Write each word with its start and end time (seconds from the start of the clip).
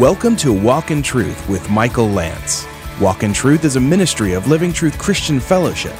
Welcome 0.00 0.34
to 0.36 0.50
Walk 0.50 0.90
in 0.90 1.02
Truth 1.02 1.46
with 1.46 1.68
Michael 1.68 2.08
Lance. 2.08 2.66
Walk 3.02 3.22
in 3.22 3.34
Truth 3.34 3.66
is 3.66 3.76
a 3.76 3.80
ministry 3.80 4.32
of 4.32 4.48
Living 4.48 4.72
Truth 4.72 4.98
Christian 4.98 5.38
Fellowship. 5.38 5.94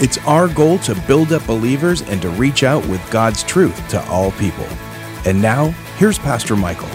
It's 0.00 0.16
our 0.26 0.48
goal 0.48 0.78
to 0.78 0.94
build 1.06 1.30
up 1.30 1.46
believers 1.46 2.00
and 2.00 2.22
to 2.22 2.30
reach 2.30 2.62
out 2.62 2.82
with 2.86 3.06
God's 3.10 3.42
truth 3.42 3.86
to 3.90 4.02
all 4.06 4.32
people. 4.32 4.64
And 5.26 5.42
now, 5.42 5.72
here's 5.98 6.18
Pastor 6.18 6.56
Michael. 6.56 6.88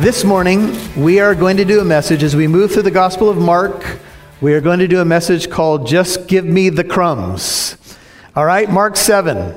This 0.00 0.24
morning, 0.24 0.76
we 0.96 1.20
are 1.20 1.36
going 1.36 1.56
to 1.58 1.64
do 1.64 1.78
a 1.78 1.84
message 1.84 2.24
as 2.24 2.34
we 2.34 2.48
move 2.48 2.72
through 2.72 2.82
the 2.82 2.90
Gospel 2.90 3.30
of 3.30 3.38
Mark. 3.38 4.00
We 4.40 4.54
are 4.54 4.60
going 4.60 4.80
to 4.80 4.88
do 4.88 5.00
a 5.00 5.04
message 5.04 5.48
called 5.48 5.86
Just 5.86 6.26
Give 6.26 6.44
Me 6.44 6.68
the 6.68 6.82
Crumbs. 6.82 7.76
All 8.34 8.44
right, 8.44 8.68
Mark 8.68 8.96
7. 8.96 9.54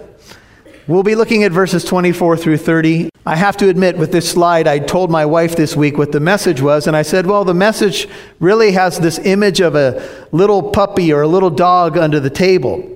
We'll 0.86 1.04
be 1.04 1.16
looking 1.16 1.46
at 1.46 1.54
verses 1.54 1.86
24 1.86 2.36
through 2.36 2.58
30. 2.58 3.10
I 3.26 3.38
have 3.38 3.55
to 3.58 3.70
admit, 3.70 3.98
with 3.98 4.12
this 4.12 4.30
slide, 4.30 4.68
I 4.68 4.80
told 4.80 5.09
my 5.09 5.26
wife 5.26 5.56
this 5.56 5.78
week 5.78 5.98
what 5.98 6.12
the 6.12 6.20
message 6.20 6.59
was, 6.59 6.88
and 6.88 6.98
I 6.98 7.04
said, 7.04 7.26
Well, 7.26 7.46
the 7.46 7.54
message 7.54 8.09
really 8.42 8.73
has 8.73 9.00
this 9.00 9.18
image 9.20 9.62
of 9.62 9.76
a 9.76 10.28
little 10.34 10.62
puppy 10.62 11.14
or 11.14 11.22
a 11.22 11.28
little 11.28 11.50
dog 11.50 11.98
under 11.98 12.20
the 12.20 12.30
table. 12.30 12.90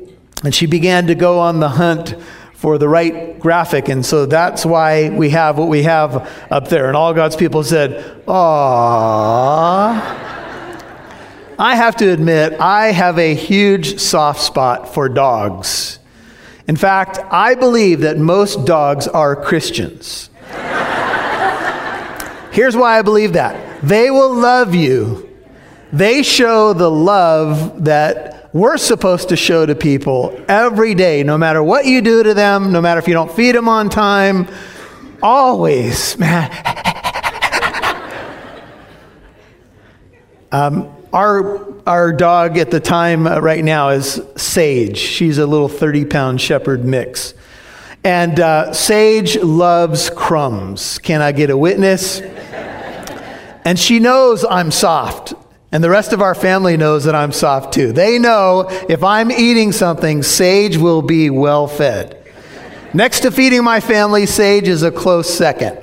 And 0.43 0.53
she 0.53 0.65
began 0.65 1.07
to 1.07 1.15
go 1.15 1.39
on 1.39 1.61
the 1.61 1.69
hunt 1.69 2.13
for 2.53 2.77
the 2.77 2.89
right 2.89 3.39
graphic, 3.39 3.87
and 3.87 4.05
so 4.05 4.25
that's 4.25 4.65
why 4.65 5.07
we 5.07 5.29
have 5.29 5.57
what 5.57 5.69
we 5.69 5.83
have 5.83 6.29
up 6.51 6.67
there. 6.67 6.89
And 6.89 6.97
all 6.97 7.13
God's 7.13 7.37
people 7.37 7.63
said, 7.63 8.03
Aww. 8.25 8.35
I 11.59 11.75
have 11.75 11.95
to 11.97 12.11
admit, 12.11 12.59
I 12.59 12.91
have 12.91 13.17
a 13.17 13.33
huge 13.33 13.99
soft 13.99 14.41
spot 14.41 14.93
for 14.93 15.07
dogs. 15.07 15.99
In 16.67 16.75
fact, 16.75 17.19
I 17.31 17.55
believe 17.55 18.01
that 18.01 18.17
most 18.17 18.65
dogs 18.65 19.07
are 19.07 19.35
Christians. 19.35 20.29
Here's 22.51 22.75
why 22.75 22.99
I 22.99 23.01
believe 23.03 23.33
that 23.33 23.81
they 23.81 24.11
will 24.11 24.33
love 24.33 24.75
you, 24.75 25.29
they 25.93 26.23
show 26.23 26.73
the 26.73 26.91
love 26.91 27.85
that 27.85 28.49
we're 28.53 28.77
supposed 28.77 29.29
to 29.29 29.37
show 29.37 29.65
to 29.65 29.75
people 29.75 30.43
every 30.47 30.95
day, 30.95 31.23
no 31.23 31.37
matter 31.37 31.61
what 31.61 31.85
you 31.85 32.01
do 32.01 32.23
to 32.23 32.33
them, 32.33 32.71
no 32.71 32.81
matter 32.81 32.99
if 32.99 33.07
you 33.07 33.13
don't 33.13 33.31
feed 33.31 33.55
them 33.55 33.69
on 33.69 33.89
time. 33.89 34.47
Always, 35.21 36.17
man. 36.17 36.51
um, 40.51 40.96
our, 41.13 41.73
our 41.87 42.11
dog 42.13 42.57
at 42.57 42.71
the 42.71 42.79
time 42.79 43.27
uh, 43.27 43.39
right 43.39 43.63
now 43.63 43.89
is 43.89 44.21
Sage. 44.35 44.97
She's 44.97 45.37
a 45.37 45.45
little 45.45 45.69
30 45.69 46.05
pound 46.05 46.41
shepherd 46.41 46.83
mix. 46.83 47.33
And 48.03 48.39
uh, 48.39 48.73
Sage 48.73 49.37
loves 49.37 50.09
crumbs. 50.09 50.99
Can 50.99 51.21
I 51.21 51.31
get 51.31 51.49
a 51.49 51.57
witness? 51.57 52.21
and 52.21 53.77
she 53.77 53.99
knows 53.99 54.45
I'm 54.49 54.71
soft. 54.71 55.33
And 55.71 55.83
the 55.83 55.89
rest 55.89 56.13
of 56.13 56.21
our 56.21 56.33
family 56.33 56.77
knows 56.77 57.03
that 57.03 57.15
I'm 57.15 57.31
soft 57.31 57.73
too. 57.73 57.91
They 57.91 58.17
know 58.19 58.67
if 58.87 59.03
I'm 59.03 59.31
eating 59.31 59.71
something, 59.71 60.23
Sage 60.23 60.77
will 60.77 61.01
be 61.01 61.29
well 61.29 61.67
fed. 61.67 62.23
Next 62.93 63.21
to 63.21 63.31
feeding 63.31 63.63
my 63.63 63.81
family, 63.81 64.25
Sage 64.25 64.67
is 64.67 64.83
a 64.83 64.91
close 64.91 65.31
second. 65.31 65.77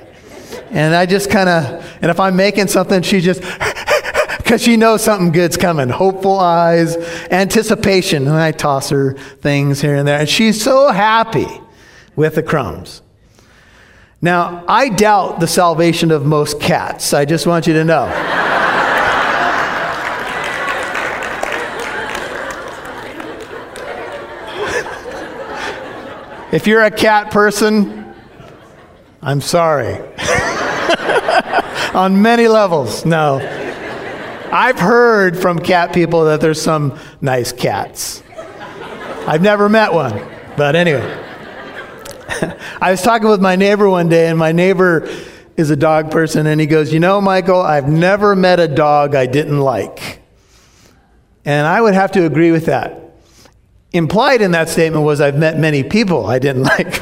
And 0.71 0.95
I 0.95 1.05
just 1.05 1.29
kind 1.29 1.47
of, 1.47 1.97
and 2.01 2.09
if 2.09 2.19
I'm 2.19 2.35
making 2.35 2.67
something, 2.67 3.03
she 3.03 3.21
just, 3.21 3.41
because 4.45 4.61
she 4.61 4.77
knows 4.77 5.03
something 5.03 5.31
good's 5.31 5.57
coming. 5.57 5.89
Hopeful 5.89 6.39
eyes, 6.39 6.95
anticipation. 7.31 8.27
And 8.27 8.35
I 8.35 8.51
toss 8.51 8.91
her 8.91 9.13
things 9.13 9.81
here 9.81 9.95
and 9.95 10.07
there. 10.07 10.19
And 10.19 10.29
she's 10.29 10.63
so 10.63 10.89
happy 10.89 11.47
with 12.15 12.35
the 12.35 12.43
crumbs. 12.43 13.01
Now, 14.21 14.63
I 14.67 14.89
doubt 14.89 15.39
the 15.39 15.47
salvation 15.47 16.11
of 16.11 16.27
most 16.27 16.61
cats. 16.61 17.11
I 17.11 17.25
just 17.25 17.47
want 17.47 17.65
you 17.65 17.73
to 17.73 17.83
know. 17.83 18.05
if 26.51 26.67
you're 26.67 26.83
a 26.83 26.91
cat 26.91 27.31
person, 27.31 28.13
I'm 29.23 29.41
sorry. 29.41 29.95
On 31.95 32.21
many 32.21 32.47
levels, 32.47 33.05
no. 33.05 33.64
I've 34.51 34.79
heard 34.79 35.37
from 35.37 35.59
cat 35.59 35.93
people 35.93 36.25
that 36.25 36.41
there's 36.41 36.61
some 36.61 36.99
nice 37.21 37.51
cats. 37.51 38.23
I've 39.27 39.41
never 39.41 39.69
met 39.69 39.93
one, 39.93 40.21
but 40.55 40.75
anyway. 40.75 41.21
I 42.81 42.91
was 42.91 43.01
talking 43.01 43.27
with 43.27 43.41
my 43.41 43.55
neighbor 43.55 43.89
one 43.89 44.09
day, 44.09 44.27
and 44.27 44.37
my 44.37 44.51
neighbor 44.51 45.09
is 45.57 45.69
a 45.69 45.75
dog 45.75 46.11
person, 46.11 46.47
and 46.47 46.59
he 46.59 46.67
goes, 46.67 46.93
You 46.93 46.99
know, 46.99 47.21
Michael, 47.21 47.61
I've 47.61 47.87
never 47.87 48.35
met 48.35 48.59
a 48.59 48.67
dog 48.67 49.15
I 49.15 49.25
didn't 49.25 49.59
like. 49.59 50.21
And 51.45 51.67
I 51.67 51.79
would 51.81 51.93
have 51.93 52.11
to 52.13 52.25
agree 52.25 52.51
with 52.51 52.65
that. 52.65 53.01
Implied 53.93 54.41
in 54.41 54.51
that 54.51 54.69
statement 54.69 55.05
was, 55.05 55.21
I've 55.21 55.37
met 55.37 55.57
many 55.57 55.83
people 55.83 56.25
I 56.25 56.39
didn't 56.39 56.63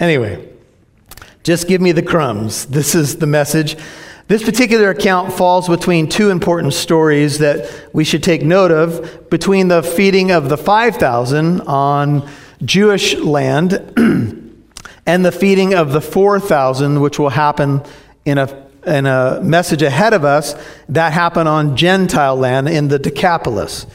Anyway, 0.00 0.48
just 1.42 1.66
give 1.66 1.80
me 1.80 1.92
the 1.92 2.02
crumbs. 2.02 2.66
This 2.66 2.94
is 2.94 3.16
the 3.16 3.26
message. 3.26 3.76
This 4.26 4.42
particular 4.42 4.88
account 4.88 5.34
falls 5.34 5.68
between 5.68 6.08
two 6.08 6.30
important 6.30 6.72
stories 6.72 7.38
that 7.40 7.70
we 7.92 8.04
should 8.04 8.22
take 8.22 8.42
note 8.42 8.70
of 8.70 9.28
between 9.28 9.68
the 9.68 9.82
feeding 9.82 10.30
of 10.30 10.48
the 10.48 10.56
5,000 10.56 11.60
on 11.62 12.26
Jewish 12.64 13.16
land 13.16 13.72
and 15.06 15.24
the 15.24 15.32
feeding 15.32 15.74
of 15.74 15.92
the 15.92 16.00
4,000, 16.00 17.02
which 17.02 17.18
will 17.18 17.28
happen 17.28 17.82
in 18.24 18.38
a, 18.38 18.66
in 18.86 19.04
a 19.04 19.40
message 19.42 19.82
ahead 19.82 20.14
of 20.14 20.24
us 20.24 20.54
that 20.88 21.12
happened 21.12 21.48
on 21.48 21.76
Gentile 21.76 22.36
land 22.36 22.66
in 22.66 22.88
the 22.88 22.98
Decapolis. 22.98 23.86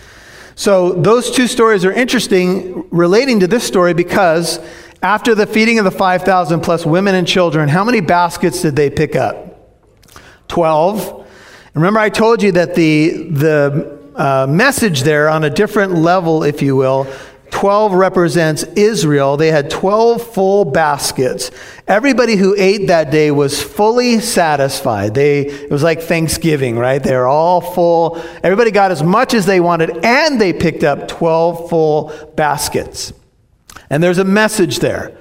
So, 0.53 0.91
those 0.91 1.31
two 1.31 1.47
stories 1.47 1.85
are 1.85 1.91
interesting 1.91 2.87
relating 2.91 3.39
to 3.39 3.47
this 3.47 3.63
story 3.63 3.95
because 3.95 4.59
after 5.01 5.33
the 5.33 5.47
feeding 5.47 5.79
of 5.79 5.85
the 5.85 5.91
5,000 5.91 6.59
plus 6.59 6.85
women 6.85 7.15
and 7.15 7.25
children, 7.25 7.67
how 7.69 7.83
many 7.83 8.01
baskets 8.01 8.61
did 8.61 8.75
they 8.75 8.91
pick 8.91 9.15
up? 9.15 9.48
12. 10.49 11.27
Remember, 11.75 11.99
I 11.99 12.09
told 12.09 12.43
you 12.43 12.51
that 12.53 12.75
the, 12.75 13.29
the 13.29 13.99
uh, 14.15 14.47
message 14.49 15.03
there, 15.03 15.29
on 15.29 15.45
a 15.45 15.49
different 15.49 15.93
level, 15.93 16.43
if 16.43 16.61
you 16.61 16.75
will, 16.75 17.07
12 17.51 17.93
represents 17.93 18.63
Israel. 18.75 19.37
They 19.37 19.51
had 19.51 19.71
12 19.71 20.33
full 20.33 20.65
baskets. 20.65 21.51
Everybody 21.87 22.35
who 22.35 22.55
ate 22.57 22.87
that 22.87 23.11
day 23.11 23.31
was 23.31 23.61
fully 23.61 24.19
satisfied. 24.19 25.15
They, 25.15 25.47
it 25.47 25.71
was 25.71 25.83
like 25.83 26.01
Thanksgiving, 26.01 26.77
right? 26.77 27.01
They're 27.01 27.27
all 27.27 27.61
full. 27.61 28.21
Everybody 28.43 28.71
got 28.71 28.91
as 28.91 29.01
much 29.01 29.33
as 29.33 29.45
they 29.45 29.59
wanted, 29.59 30.05
and 30.05 30.39
they 30.39 30.53
picked 30.53 30.83
up 30.83 31.07
12 31.07 31.69
full 31.69 32.13
baskets. 32.35 33.13
And 33.89 34.03
there's 34.03 34.19
a 34.19 34.23
message 34.23 34.79
there. 34.79 35.17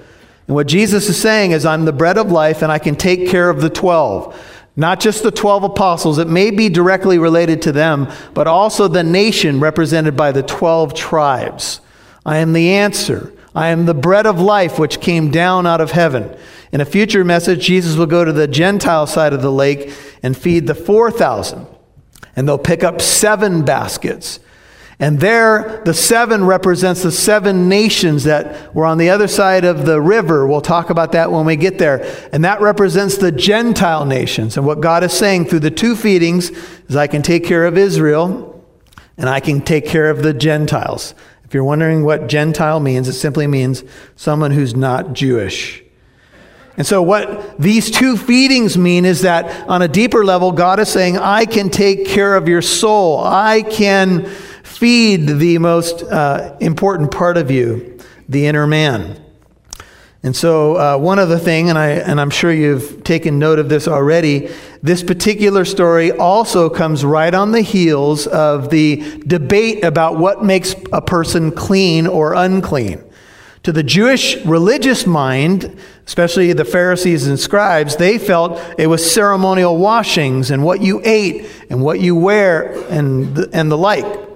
And 0.46 0.54
what 0.54 0.66
Jesus 0.66 1.08
is 1.08 1.20
saying 1.20 1.52
is, 1.52 1.64
I'm 1.64 1.84
the 1.84 1.92
bread 1.92 2.18
of 2.18 2.30
life, 2.30 2.62
and 2.62 2.70
I 2.72 2.78
can 2.78 2.96
take 2.96 3.28
care 3.28 3.48
of 3.48 3.60
the 3.60 3.70
12 3.70 4.57
not 4.78 5.00
just 5.00 5.24
the 5.24 5.32
12 5.32 5.64
apostles, 5.64 6.18
it 6.18 6.28
may 6.28 6.52
be 6.52 6.68
directly 6.68 7.18
related 7.18 7.60
to 7.62 7.72
them, 7.72 8.08
but 8.32 8.46
also 8.46 8.86
the 8.86 9.02
nation 9.02 9.58
represented 9.58 10.16
by 10.16 10.30
the 10.30 10.44
12 10.44 10.94
tribes. 10.94 11.80
I 12.24 12.38
am 12.38 12.52
the 12.52 12.70
answer. 12.70 13.32
I 13.56 13.70
am 13.70 13.86
the 13.86 13.94
bread 13.94 14.24
of 14.24 14.40
life 14.40 14.78
which 14.78 15.00
came 15.00 15.32
down 15.32 15.66
out 15.66 15.80
of 15.80 15.90
heaven. 15.90 16.32
In 16.70 16.80
a 16.80 16.84
future 16.84 17.24
message, 17.24 17.66
Jesus 17.66 17.96
will 17.96 18.06
go 18.06 18.24
to 18.24 18.32
the 18.32 18.46
Gentile 18.46 19.08
side 19.08 19.32
of 19.32 19.42
the 19.42 19.50
lake 19.50 19.92
and 20.22 20.36
feed 20.36 20.68
the 20.68 20.76
4,000. 20.76 21.66
And 22.36 22.46
they'll 22.46 22.56
pick 22.56 22.84
up 22.84 23.00
seven 23.00 23.64
baskets. 23.64 24.38
And 25.00 25.20
there, 25.20 25.80
the 25.84 25.94
seven 25.94 26.44
represents 26.44 27.04
the 27.04 27.12
seven 27.12 27.68
nations 27.68 28.24
that 28.24 28.74
were 28.74 28.84
on 28.84 28.98
the 28.98 29.10
other 29.10 29.28
side 29.28 29.64
of 29.64 29.86
the 29.86 30.00
river. 30.00 30.44
We'll 30.44 30.60
talk 30.60 30.90
about 30.90 31.12
that 31.12 31.30
when 31.30 31.46
we 31.46 31.54
get 31.54 31.78
there. 31.78 32.04
And 32.32 32.44
that 32.44 32.60
represents 32.60 33.16
the 33.16 33.30
Gentile 33.30 34.04
nations. 34.04 34.56
And 34.56 34.66
what 34.66 34.80
God 34.80 35.04
is 35.04 35.12
saying 35.12 35.46
through 35.46 35.60
the 35.60 35.70
two 35.70 35.94
feedings 35.94 36.50
is 36.88 36.96
I 36.96 37.06
can 37.06 37.22
take 37.22 37.44
care 37.44 37.64
of 37.64 37.78
Israel 37.78 38.64
and 39.16 39.28
I 39.28 39.38
can 39.38 39.60
take 39.60 39.86
care 39.86 40.10
of 40.10 40.22
the 40.22 40.34
Gentiles. 40.34 41.14
If 41.44 41.54
you're 41.54 41.64
wondering 41.64 42.04
what 42.04 42.26
Gentile 42.26 42.80
means, 42.80 43.06
it 43.06 43.14
simply 43.14 43.46
means 43.46 43.84
someone 44.16 44.50
who's 44.50 44.74
not 44.74 45.12
Jewish. 45.12 45.82
And 46.76 46.86
so, 46.86 47.02
what 47.02 47.58
these 47.58 47.90
two 47.90 48.16
feedings 48.16 48.78
mean 48.78 49.04
is 49.04 49.22
that 49.22 49.68
on 49.68 49.82
a 49.82 49.88
deeper 49.88 50.24
level, 50.24 50.52
God 50.52 50.78
is 50.78 50.88
saying, 50.88 51.18
I 51.18 51.44
can 51.44 51.70
take 51.70 52.06
care 52.06 52.36
of 52.36 52.48
your 52.48 52.62
soul. 52.62 53.18
I 53.18 53.62
can 53.62 54.30
feed 54.78 55.26
the 55.26 55.58
most 55.58 56.04
uh, 56.04 56.56
important 56.60 57.10
part 57.10 57.36
of 57.36 57.50
you, 57.50 57.98
the 58.28 58.46
inner 58.46 58.64
man. 58.64 59.20
And 60.22 60.36
so, 60.36 60.76
uh, 60.76 60.96
one 60.96 61.18
other 61.18 61.36
thing, 61.36 61.68
and, 61.68 61.76
I, 61.76 61.88
and 61.88 62.20
I'm 62.20 62.30
sure 62.30 62.52
you've 62.52 63.02
taken 63.02 63.40
note 63.40 63.58
of 63.58 63.68
this 63.68 63.88
already, 63.88 64.50
this 64.80 65.02
particular 65.02 65.64
story 65.64 66.12
also 66.12 66.70
comes 66.70 67.04
right 67.04 67.34
on 67.34 67.50
the 67.50 67.60
heels 67.60 68.28
of 68.28 68.70
the 68.70 69.20
debate 69.26 69.84
about 69.84 70.16
what 70.16 70.44
makes 70.44 70.76
a 70.92 71.02
person 71.02 71.50
clean 71.50 72.06
or 72.06 72.34
unclean. 72.34 73.02
To 73.64 73.72
the 73.72 73.82
Jewish 73.82 74.36
religious 74.44 75.08
mind, 75.08 75.76
especially 76.06 76.52
the 76.52 76.64
Pharisees 76.64 77.26
and 77.26 77.38
scribes, 77.38 77.96
they 77.96 78.16
felt 78.16 78.60
it 78.78 78.86
was 78.86 79.12
ceremonial 79.12 79.76
washings 79.76 80.52
and 80.52 80.62
what 80.62 80.80
you 80.82 81.02
ate 81.04 81.50
and 81.68 81.82
what 81.82 81.98
you 81.98 82.14
wear 82.14 82.80
and 82.90 83.34
the, 83.34 83.50
and 83.52 83.72
the 83.72 83.76
like. 83.76 84.27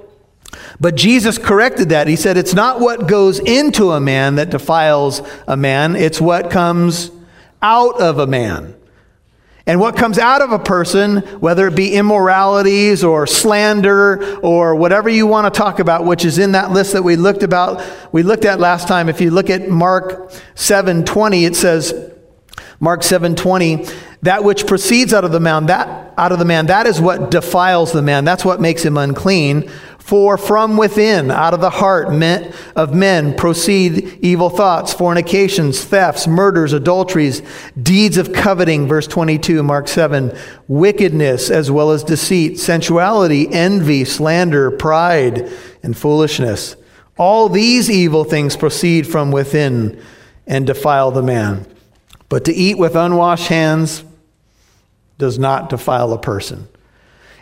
But 0.83 0.97
Jesus 0.97 1.39
corrected 1.39 1.91
that. 1.91 2.09
He 2.09 2.17
said, 2.17 2.37
It's 2.37 2.55
not 2.55 2.81
what 2.81 3.07
goes 3.07 3.39
into 3.39 3.93
a 3.93 4.01
man 4.01 4.35
that 4.35 4.51
defiles 4.51 5.23
a 5.47 5.57
man, 5.57 5.95
it's 5.95 6.21
what 6.21 6.51
comes 6.51 7.13
out 7.63 8.01
of 8.01 8.19
a 8.19 8.27
man. 8.27 8.75
And 9.65 9.79
what 9.79 9.97
comes 9.97 10.19
out 10.19 10.43
of 10.43 10.51
a 10.51 10.59
person, 10.59 11.19
whether 11.39 11.69
it 11.69 11.77
be 11.77 11.95
immoralities 11.95 13.05
or 13.05 13.29
slander 13.29 14.41
or 14.41 14.75
whatever 14.75 15.09
you 15.09 15.25
want 15.25 15.55
to 15.55 15.57
talk 15.57 15.79
about, 15.79 16.05
which 16.05 16.25
is 16.25 16.37
in 16.37 16.51
that 16.51 16.73
list 16.73 16.95
that 16.95 17.05
we 17.05 17.15
looked 17.15 17.45
about, 17.45 17.81
we 18.11 18.25
looked 18.25 18.45
at 18.45 18.59
last 18.59 18.89
time. 18.89 19.09
If 19.09 19.21
you 19.21 19.31
look 19.31 19.51
at 19.51 19.69
Mark 19.69 20.33
7:20, 20.57 21.45
it 21.45 21.55
says, 21.55 21.95
Mark 22.81 23.03
7:20, 23.03 23.89
that 24.23 24.43
which 24.43 24.67
proceeds 24.67 25.15
out 25.15 25.25
of 25.25 25.31
the 25.31 25.39
man, 25.39 25.67
that 25.67 26.13
out 26.19 26.33
of 26.33 26.39
the 26.39 26.45
man, 26.45 26.67
that 26.67 26.87
is 26.87 27.01
what 27.01 27.31
defiles 27.31 27.93
the 27.93 28.03
man. 28.03 28.25
That's 28.25 28.45
what 28.45 28.61
makes 28.61 28.85
him 28.85 28.97
unclean. 28.97 29.71
For 30.03 30.37
from 30.37 30.77
within, 30.77 31.31
out 31.31 31.55
of 31.55 31.61
the 31.61 31.71
heart 31.71 32.09
of 32.77 32.95
men, 32.95 33.35
proceed 33.35 34.19
evil 34.21 34.51
thoughts, 34.51 34.93
fornications, 34.93 35.83
thefts, 35.85 36.27
murders, 36.27 36.73
adulteries, 36.73 37.41
deeds 37.81 38.17
of 38.17 38.33
coveting, 38.33 38.89
verse 38.89 39.07
22, 39.07 39.63
Mark 39.63 39.87
7, 39.87 40.37
wickedness 40.67 41.51
as 41.51 41.71
well 41.71 41.93
as 41.93 42.03
deceit, 42.03 42.59
sensuality, 42.59 43.49
envy, 43.53 44.05
slander, 44.05 44.73
pride, 44.73 45.51
and 45.85 45.97
foolishness. 45.97 46.77
All 47.17 47.49
these 47.49 47.89
evil 47.89 48.25
things 48.25 48.57
proceed 48.57 49.07
from 49.07 49.31
within 49.31 50.03
and 50.49 50.67
defile 50.67 51.13
the 51.13 51.23
man. 51.23 51.65
But 52.29 52.45
to 52.47 52.53
eat 52.53 52.77
with 52.77 52.97
unwashed 52.97 53.47
hands 53.47 54.05
does 55.17 55.39
not 55.39 55.71
defile 55.71 56.13
a 56.13 56.19
person. 56.19 56.69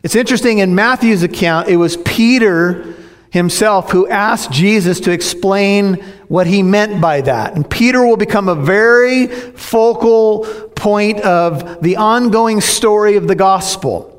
It's 0.02 0.14
interesting, 0.14 0.58
in 0.58 0.74
Matthew's 0.74 1.22
account, 1.22 1.68
it 1.68 1.76
was 1.76 1.96
Peter 1.98 2.94
himself 3.30 3.92
who 3.92 4.08
asked 4.08 4.50
Jesus 4.50 5.00
to 5.00 5.12
explain 5.12 5.94
what 6.28 6.46
he 6.46 6.62
meant 6.62 7.00
by 7.00 7.20
that. 7.20 7.54
And 7.54 7.68
Peter 7.68 8.04
will 8.04 8.16
become 8.16 8.48
a 8.48 8.54
very 8.54 9.26
focal 9.26 10.44
point 10.74 11.20
of 11.20 11.82
the 11.82 11.96
ongoing 11.96 12.60
story 12.60 13.16
of 13.16 13.28
the 13.28 13.34
gospel. 13.34 14.16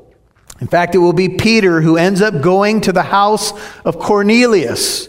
In 0.60 0.66
fact, 0.66 0.94
it 0.94 0.98
will 0.98 1.12
be 1.12 1.28
Peter 1.28 1.80
who 1.80 1.96
ends 1.96 2.22
up 2.22 2.40
going 2.40 2.80
to 2.82 2.92
the 2.92 3.02
house 3.02 3.52
of 3.84 3.98
Cornelius. 3.98 5.08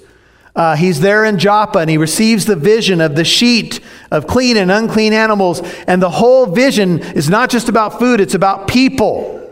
Uh, 0.55 0.75
he's 0.75 0.99
there 0.99 1.25
in 1.25 1.39
Joppa 1.39 1.79
and 1.79 1.89
he 1.89 1.97
receives 1.97 2.45
the 2.45 2.55
vision 2.55 3.01
of 3.01 3.15
the 3.15 3.23
sheet 3.23 3.79
of 4.11 4.27
clean 4.27 4.57
and 4.57 4.71
unclean 4.71 5.13
animals. 5.13 5.61
And 5.87 6.01
the 6.01 6.09
whole 6.09 6.47
vision 6.47 6.99
is 6.99 7.29
not 7.29 7.49
just 7.49 7.69
about 7.69 7.99
food, 7.99 8.19
it's 8.19 8.33
about 8.33 8.67
people. 8.67 9.42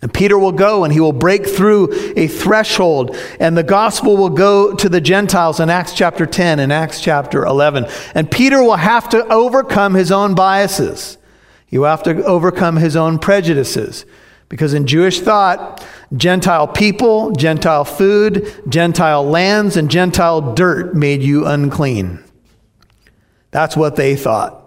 And 0.00 0.14
Peter 0.14 0.38
will 0.38 0.52
go 0.52 0.84
and 0.84 0.92
he 0.92 1.00
will 1.00 1.12
break 1.12 1.46
through 1.46 1.92
a 2.16 2.28
threshold, 2.28 3.16
and 3.40 3.56
the 3.56 3.64
gospel 3.64 4.16
will 4.16 4.30
go 4.30 4.74
to 4.74 4.88
the 4.88 5.00
Gentiles 5.00 5.58
in 5.58 5.70
Acts 5.70 5.92
chapter 5.92 6.24
10 6.24 6.60
and 6.60 6.72
Acts 6.72 7.00
chapter 7.00 7.44
11. 7.44 7.86
And 8.14 8.30
Peter 8.30 8.62
will 8.62 8.76
have 8.76 9.08
to 9.10 9.26
overcome 9.26 9.94
his 9.94 10.12
own 10.12 10.34
biases, 10.34 11.18
he 11.66 11.78
will 11.78 11.86
have 11.86 12.04
to 12.04 12.24
overcome 12.24 12.76
his 12.76 12.96
own 12.96 13.18
prejudices. 13.18 14.06
Because 14.48 14.72
in 14.72 14.86
Jewish 14.86 15.20
thought, 15.20 15.84
Gentile 16.16 16.66
people, 16.66 17.32
Gentile 17.32 17.84
food, 17.84 18.50
Gentile 18.66 19.22
lands, 19.22 19.76
and 19.76 19.90
Gentile 19.90 20.54
dirt 20.54 20.94
made 20.94 21.22
you 21.22 21.44
unclean. 21.44 22.24
That's 23.50 23.76
what 23.76 23.96
they 23.96 24.16
thought. 24.16 24.57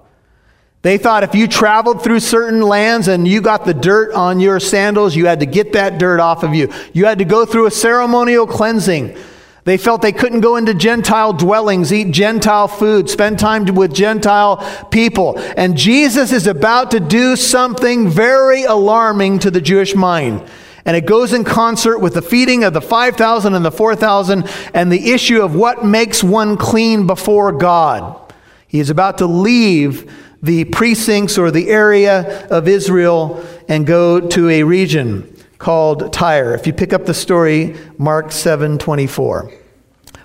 They 0.84 0.98
thought 0.98 1.24
if 1.24 1.36
you 1.36 1.48
traveled 1.48 2.04
through 2.04 2.22
certain 2.22 2.62
lands 2.62 3.08
and 3.08 3.28
you 3.28 3.42
got 3.42 3.66
the 3.66 3.74
dirt 3.74 4.14
on 4.14 4.40
your 4.40 4.60
sandals, 4.60 5.16
you 5.16 5.28
had 5.28 5.42
to 5.42 5.46
get 5.46 5.74
that 5.74 6.00
dirt 6.00 6.20
off 6.20 6.44
of 6.44 6.56
you. 6.56 6.74
You 6.94 7.06
had 7.06 7.20
to 7.20 7.26
go 7.26 7.46
through 7.46 7.68
a 7.68 7.72
ceremonial 7.72 8.48
cleansing. 8.48 9.16
They 9.64 9.78
felt 9.78 10.02
they 10.02 10.12
couldn't 10.12 10.42
go 10.42 10.56
into 10.56 10.74
Gentile 10.74 11.34
dwellings, 11.34 11.94
eat 11.94 12.12
Gentile 12.12 12.68
food, 12.68 13.12
spend 13.12 13.38
time 13.38 13.66
with 13.66 13.94
Gentile 13.94 14.58
people. 14.90 15.38
And 15.56 15.78
Jesus 15.78 16.32
is 16.32 16.48
about 16.48 16.92
to 16.92 17.00
do 17.00 17.36
something 17.36 18.10
very 18.10 18.64
alarming 18.64 19.38
to 19.40 19.52
the 19.52 19.62
Jewish 19.62 19.94
mind. 19.94 20.44
And 20.84 20.98
it 20.98 21.06
goes 21.06 21.32
in 21.32 21.44
concert 21.44 22.00
with 22.00 22.16
the 22.16 22.24
feeding 22.24 22.64
of 22.64 22.74
the 22.74 22.82
5,000 22.82 23.54
and 23.54 23.64
the 23.64 23.72
4,000 23.72 24.50
and 24.74 24.92
the 24.92 25.12
issue 25.12 25.44
of 25.44 25.54
what 25.54 25.86
makes 25.86 26.24
one 26.24 26.58
clean 26.58 27.06
before 27.06 27.52
God. 27.52 28.34
He 28.68 28.80
is 28.80 28.90
about 28.90 29.20
to 29.20 29.28
leave 29.28 30.12
the 30.42 30.66
precincts 30.66 31.38
or 31.38 31.52
the 31.52 31.70
area 31.70 32.48
of 32.48 32.68
Israel 32.68 33.46
and 33.68 33.86
go 33.86 34.20
to 34.20 34.50
a 34.50 34.64
region 34.64 35.36
called 35.58 36.12
Tyre. 36.12 36.56
If 36.56 36.66
you 36.66 36.74
pick 36.74 36.94
up 36.94 37.06
the 37.06 37.14
story, 37.14 37.76
Mark 37.98 38.32
7:24. 38.32 39.52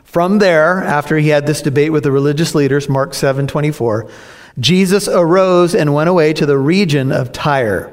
From 0.05 0.39
there, 0.39 0.83
after 0.83 1.19
he 1.19 1.29
had 1.29 1.47
this 1.47 1.61
debate 1.61 1.93
with 1.93 2.05
the 2.05 2.11
religious 2.11 2.55
leaders, 2.55 2.89
Mark 2.89 3.13
7:24, 3.13 4.09
Jesus 4.59 5.09
arose 5.09 5.75
and 5.75 5.93
went 5.93 6.09
away 6.09 6.33
to 6.33 6.47
the 6.47 6.57
region 6.57 7.13
of 7.13 7.33
Tyre. 7.33 7.93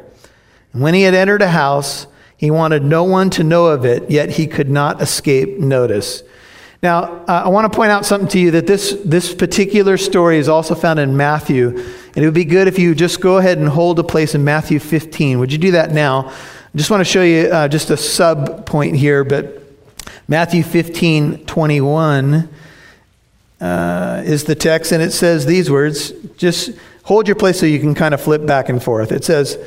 And 0.72 0.82
when 0.82 0.94
he 0.94 1.02
had 1.02 1.14
entered 1.14 1.42
a 1.42 1.50
house, 1.50 2.08
he 2.38 2.50
wanted 2.50 2.84
no 2.84 3.04
one 3.04 3.30
to 3.32 3.44
know 3.44 3.68
of 3.68 3.86
it, 3.86 4.10
yet 4.10 4.32
he 4.32 4.48
could 4.48 4.70
not 4.70 5.02
escape 5.02 5.60
notice. 5.60 6.24
Now, 6.82 7.24
uh, 7.28 7.44
I 7.46 7.48
want 7.48 7.72
to 7.72 7.76
point 7.76 7.92
out 7.92 8.06
something 8.06 8.28
to 8.30 8.40
you 8.40 8.52
that 8.52 8.68
this, 8.68 8.98
this 9.06 9.34
particular 9.34 9.98
story 9.98 10.38
is 10.38 10.50
also 10.50 10.76
found 10.76 11.00
in 11.00 11.16
Matthew. 11.16 11.82
And 12.16 12.24
it 12.24 12.28
would 12.28 12.34
be 12.36 12.46
good 12.46 12.68
if 12.68 12.78
you 12.78 12.94
just 12.94 13.22
go 13.22 13.38
ahead 13.38 13.58
and 13.58 13.68
hold 13.68 13.98
a 14.00 14.04
place 14.04 14.36
in 14.36 14.44
Matthew 14.44 14.80
15. 14.80 15.40
Would 15.40 15.52
you 15.52 15.58
do 15.58 15.72
that 15.72 15.92
now? 15.92 16.30
I 16.30 16.78
just 16.78 16.92
want 16.92 17.02
to 17.02 17.06
show 17.06 17.24
you 17.24 17.48
uh, 17.48 17.68
just 17.68 17.90
a 17.90 17.98
sub 17.98 18.66
point 18.66 18.96
here, 18.96 19.24
but 19.24 19.64
Matthew 20.28 20.64
15 20.64 21.46
21 21.46 22.50
uh, 23.60 24.24
is 24.26 24.44
the 24.44 24.56
text, 24.56 24.92
and 24.92 25.02
it 25.02 25.12
says 25.12 25.46
these 25.46 25.72
words. 25.72 26.12
Just 26.38 26.72
hold 27.04 27.28
your 27.28 27.36
place 27.36 27.60
so 27.60 27.66
you 27.66 27.80
can 27.80 27.96
kind 27.96 28.14
of 28.14 28.22
flip 28.22 28.46
back 28.46 28.70
and 28.70 28.84
forth. 28.84 29.12
It 29.12 29.24
says, 29.24 29.58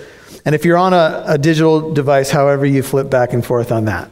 and 0.44 0.54
if 0.54 0.64
you're 0.64 0.76
on 0.76 0.93
a, 0.93 1.25
a 1.26 1.38
digital 1.38 1.93
device, 1.93 2.31
however 2.31 2.64
you 2.66 2.82
flip 2.82 3.10
back 3.10 3.32
and 3.32 3.44
forth 3.44 3.72
on 3.72 3.87
that. 3.87 4.10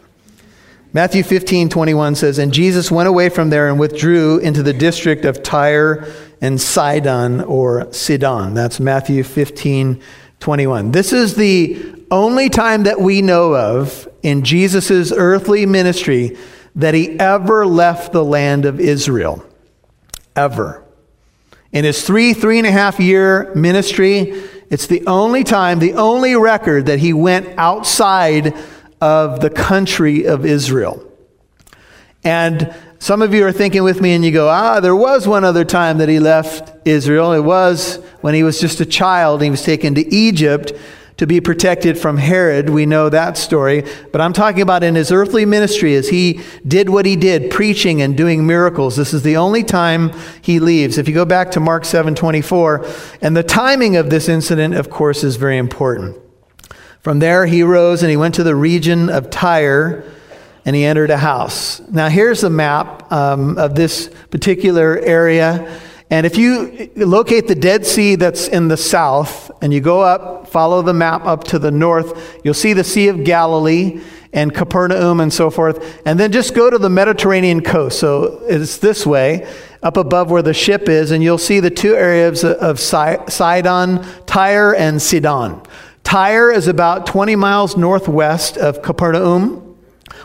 Matthew 0.94 1.24
15, 1.24 1.70
21 1.70 2.14
says, 2.14 2.38
And 2.38 2.54
Jesus 2.54 2.88
went 2.88 3.08
away 3.08 3.28
from 3.28 3.50
there 3.50 3.68
and 3.68 3.80
withdrew 3.80 4.38
into 4.38 4.62
the 4.62 4.72
district 4.72 5.24
of 5.24 5.42
Tyre 5.42 6.06
and 6.40 6.60
Sidon 6.60 7.40
or 7.40 7.92
Sidon. 7.92 8.54
That's 8.54 8.78
Matthew 8.78 9.24
15, 9.24 10.00
21. 10.38 10.92
This 10.92 11.12
is 11.12 11.34
the 11.34 11.84
only 12.12 12.48
time 12.48 12.84
that 12.84 13.00
we 13.00 13.22
know 13.22 13.56
of 13.56 14.08
in 14.22 14.44
Jesus' 14.44 15.10
earthly 15.10 15.66
ministry 15.66 16.36
that 16.76 16.94
he 16.94 17.18
ever 17.18 17.66
left 17.66 18.12
the 18.12 18.24
land 18.24 18.64
of 18.64 18.78
Israel. 18.78 19.44
Ever. 20.36 20.84
In 21.72 21.84
his 21.84 22.06
three, 22.06 22.34
three 22.34 22.58
and 22.58 22.68
a 22.68 22.70
half 22.70 23.00
year 23.00 23.52
ministry, 23.56 24.44
it's 24.70 24.86
the 24.86 25.04
only 25.08 25.42
time, 25.42 25.80
the 25.80 25.94
only 25.94 26.36
record 26.36 26.86
that 26.86 27.00
he 27.00 27.12
went 27.12 27.48
outside 27.58 28.56
of 29.04 29.40
the 29.40 29.50
country 29.50 30.24
of 30.24 30.46
Israel. 30.46 31.04
And 32.24 32.74
some 32.98 33.20
of 33.20 33.34
you 33.34 33.46
are 33.46 33.52
thinking 33.52 33.82
with 33.82 34.00
me 34.00 34.14
and 34.14 34.24
you 34.24 34.32
go, 34.32 34.48
ah, 34.48 34.80
there 34.80 34.96
was 34.96 35.28
one 35.28 35.44
other 35.44 35.62
time 35.62 35.98
that 35.98 36.08
he 36.08 36.18
left 36.18 36.72
Israel. 36.86 37.34
It 37.34 37.40
was 37.40 37.96
when 38.22 38.32
he 38.32 38.42
was 38.42 38.58
just 38.58 38.80
a 38.80 38.86
child. 38.86 39.42
He 39.42 39.50
was 39.50 39.62
taken 39.62 39.94
to 39.96 40.14
Egypt 40.14 40.72
to 41.18 41.26
be 41.26 41.38
protected 41.38 41.98
from 41.98 42.16
Herod. 42.16 42.70
We 42.70 42.86
know 42.86 43.10
that 43.10 43.36
story. 43.36 43.84
But 44.10 44.22
I'm 44.22 44.32
talking 44.32 44.62
about 44.62 44.82
in 44.82 44.94
his 44.94 45.12
earthly 45.12 45.44
ministry 45.44 45.94
as 45.96 46.08
he 46.08 46.40
did 46.66 46.88
what 46.88 47.04
he 47.04 47.14
did, 47.14 47.50
preaching 47.50 48.00
and 48.00 48.16
doing 48.16 48.46
miracles. 48.46 48.96
This 48.96 49.12
is 49.12 49.22
the 49.22 49.36
only 49.36 49.64
time 49.64 50.12
he 50.40 50.60
leaves. 50.60 50.96
If 50.96 51.08
you 51.08 51.14
go 51.14 51.26
back 51.26 51.50
to 51.50 51.60
Mark 51.60 51.84
7 51.84 52.14
24, 52.14 52.86
and 53.20 53.36
the 53.36 53.42
timing 53.42 53.96
of 53.96 54.08
this 54.08 54.30
incident, 54.30 54.72
of 54.72 54.88
course, 54.88 55.22
is 55.22 55.36
very 55.36 55.58
important. 55.58 56.23
From 57.04 57.18
there, 57.18 57.44
he 57.44 57.62
rose 57.62 58.02
and 58.02 58.08
he 58.08 58.16
went 58.16 58.36
to 58.36 58.42
the 58.42 58.56
region 58.56 59.10
of 59.10 59.28
Tyre 59.28 60.10
and 60.64 60.74
he 60.74 60.86
entered 60.86 61.10
a 61.10 61.18
house. 61.18 61.80
Now, 61.90 62.08
here's 62.08 62.42
a 62.44 62.48
map 62.48 63.12
um, 63.12 63.58
of 63.58 63.74
this 63.74 64.08
particular 64.30 64.98
area. 65.00 65.80
And 66.08 66.24
if 66.24 66.38
you 66.38 66.90
locate 66.96 67.46
the 67.46 67.54
Dead 67.54 67.84
Sea 67.84 68.14
that's 68.14 68.48
in 68.48 68.68
the 68.68 68.78
south 68.78 69.50
and 69.60 69.70
you 69.70 69.82
go 69.82 70.00
up, 70.00 70.48
follow 70.48 70.80
the 70.80 70.94
map 70.94 71.26
up 71.26 71.44
to 71.44 71.58
the 71.58 71.70
north, 71.70 72.40
you'll 72.42 72.54
see 72.54 72.72
the 72.72 72.84
Sea 72.84 73.08
of 73.08 73.22
Galilee 73.22 74.00
and 74.32 74.54
Capernaum 74.54 75.20
and 75.20 75.30
so 75.30 75.50
forth. 75.50 76.00
And 76.06 76.18
then 76.18 76.32
just 76.32 76.54
go 76.54 76.70
to 76.70 76.78
the 76.78 76.88
Mediterranean 76.88 77.62
coast. 77.62 78.00
So 78.00 78.40
it's 78.48 78.78
this 78.78 79.04
way, 79.04 79.46
up 79.82 79.98
above 79.98 80.30
where 80.30 80.42
the 80.42 80.54
ship 80.54 80.88
is, 80.88 81.10
and 81.10 81.22
you'll 81.22 81.36
see 81.36 81.60
the 81.60 81.70
two 81.70 81.94
areas 81.96 82.44
of 82.44 82.80
Sidon, 82.80 84.06
Tyre, 84.24 84.74
and 84.74 85.02
Sidon. 85.02 85.60
Tyre 86.04 86.52
is 86.52 86.68
about 86.68 87.06
20 87.06 87.34
miles 87.34 87.76
northwest 87.76 88.56
of 88.56 88.82
Capernaum, 88.82 89.76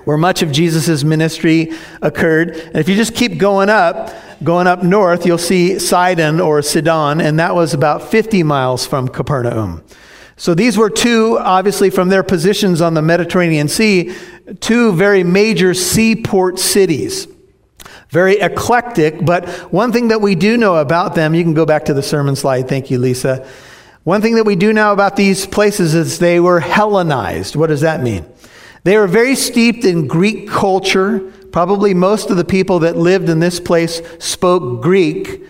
where 0.04 0.18
much 0.18 0.42
of 0.42 0.52
Jesus' 0.52 1.04
ministry 1.04 1.72
occurred. 2.02 2.52
And 2.52 2.76
if 2.78 2.88
you 2.88 2.96
just 2.96 3.16
keep 3.16 3.38
going 3.38 3.70
up, 3.70 4.14
Going 4.42 4.68
up 4.68 4.84
north, 4.84 5.26
you'll 5.26 5.38
see 5.38 5.80
Sidon 5.80 6.40
or 6.40 6.62
Sidon, 6.62 7.20
and 7.20 7.40
that 7.40 7.56
was 7.56 7.74
about 7.74 8.10
50 8.10 8.44
miles 8.44 8.88
from 8.88 9.10
Capernaum. 9.10 9.84
So 10.38 10.54
these 10.54 10.78
were 10.78 10.90
two, 10.90 11.38
obviously, 11.38 11.90
from 11.90 12.08
their 12.08 12.24
positions 12.24 12.80
on 12.80 12.94
the 12.94 13.02
Mediterranean 13.02 13.68
Sea, 13.68 14.16
two 14.62 14.94
very 14.94 15.26
major 15.26 15.74
seaport 15.74 16.58
cities. 16.58 17.28
Very 18.12 18.40
eclectic, 18.40 19.26
but 19.26 19.48
one 19.74 19.92
thing 19.92 20.08
that 20.08 20.22
we 20.22 20.36
do 20.36 20.56
know 20.56 20.78
about 20.78 21.16
them, 21.16 21.36
you 21.36 21.44
can 21.44 21.54
go 21.54 21.66
back 21.66 21.86
to 21.86 21.94
the 21.94 22.02
sermon 22.02 22.38
slide. 22.38 22.70
Thank 22.70 22.90
you, 22.90 22.98
Lisa. 22.98 23.46
One 24.04 24.22
thing 24.22 24.36
that 24.36 24.46
we 24.46 24.56
do 24.56 24.72
know 24.72 24.94
about 24.94 25.18
these 25.18 25.46
places 25.46 25.94
is 25.94 26.20
they 26.20 26.40
were 26.40 26.62
Hellenized. 26.62 27.56
What 27.56 27.68
does 27.68 27.82
that 27.82 28.02
mean? 28.02 28.26
They 28.84 28.98
were 28.98 29.08
very 29.08 29.36
steeped 29.36 29.84
in 29.84 30.08
Greek 30.08 30.48
culture. 30.48 31.20
Probably 31.52 31.94
most 31.94 32.30
of 32.30 32.38
the 32.38 32.46
people 32.46 32.80
that 32.80 32.96
lived 32.96 33.28
in 33.28 33.40
this 33.40 33.60
place 33.60 34.02
spoke 34.20 34.82
Greek. 34.82 35.44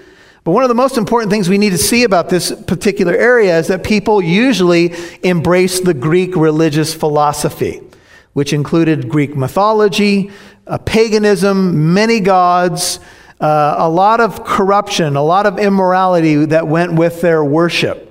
But 0.44 0.52
one 0.52 0.64
of 0.64 0.70
the 0.70 0.76
most 0.76 0.98
important 0.98 1.32
things 1.32 1.48
we 1.48 1.60
need 1.60 1.72
to 1.72 1.78
see 1.78 2.04
about 2.04 2.30
this 2.30 2.52
particular 2.64 3.14
area 3.14 3.60
is 3.60 3.68
that 3.68 3.84
people 3.84 4.20
usually 4.20 4.96
embrace 5.22 5.80
the 5.80 5.94
Greek 5.94 6.36
religious 6.36 6.92
philosophy, 6.92 7.82
which 8.34 8.52
included 8.52 9.10
Greek 9.10 9.36
mythology, 9.36 10.32
uh, 10.66 10.80
paganism, 10.80 11.94
many 11.94 12.20
gods, 12.20 13.00
uh, 13.40 13.76
a 13.78 13.90
lot 13.90 14.20
of 14.20 14.44
corruption, 14.44 15.16
a 15.16 15.22
lot 15.22 15.46
of 15.46 15.60
immorality 15.60 16.46
that 16.46 16.68
went 16.68 16.94
with 16.94 17.22
their 17.22 17.44
worship. 17.44 18.09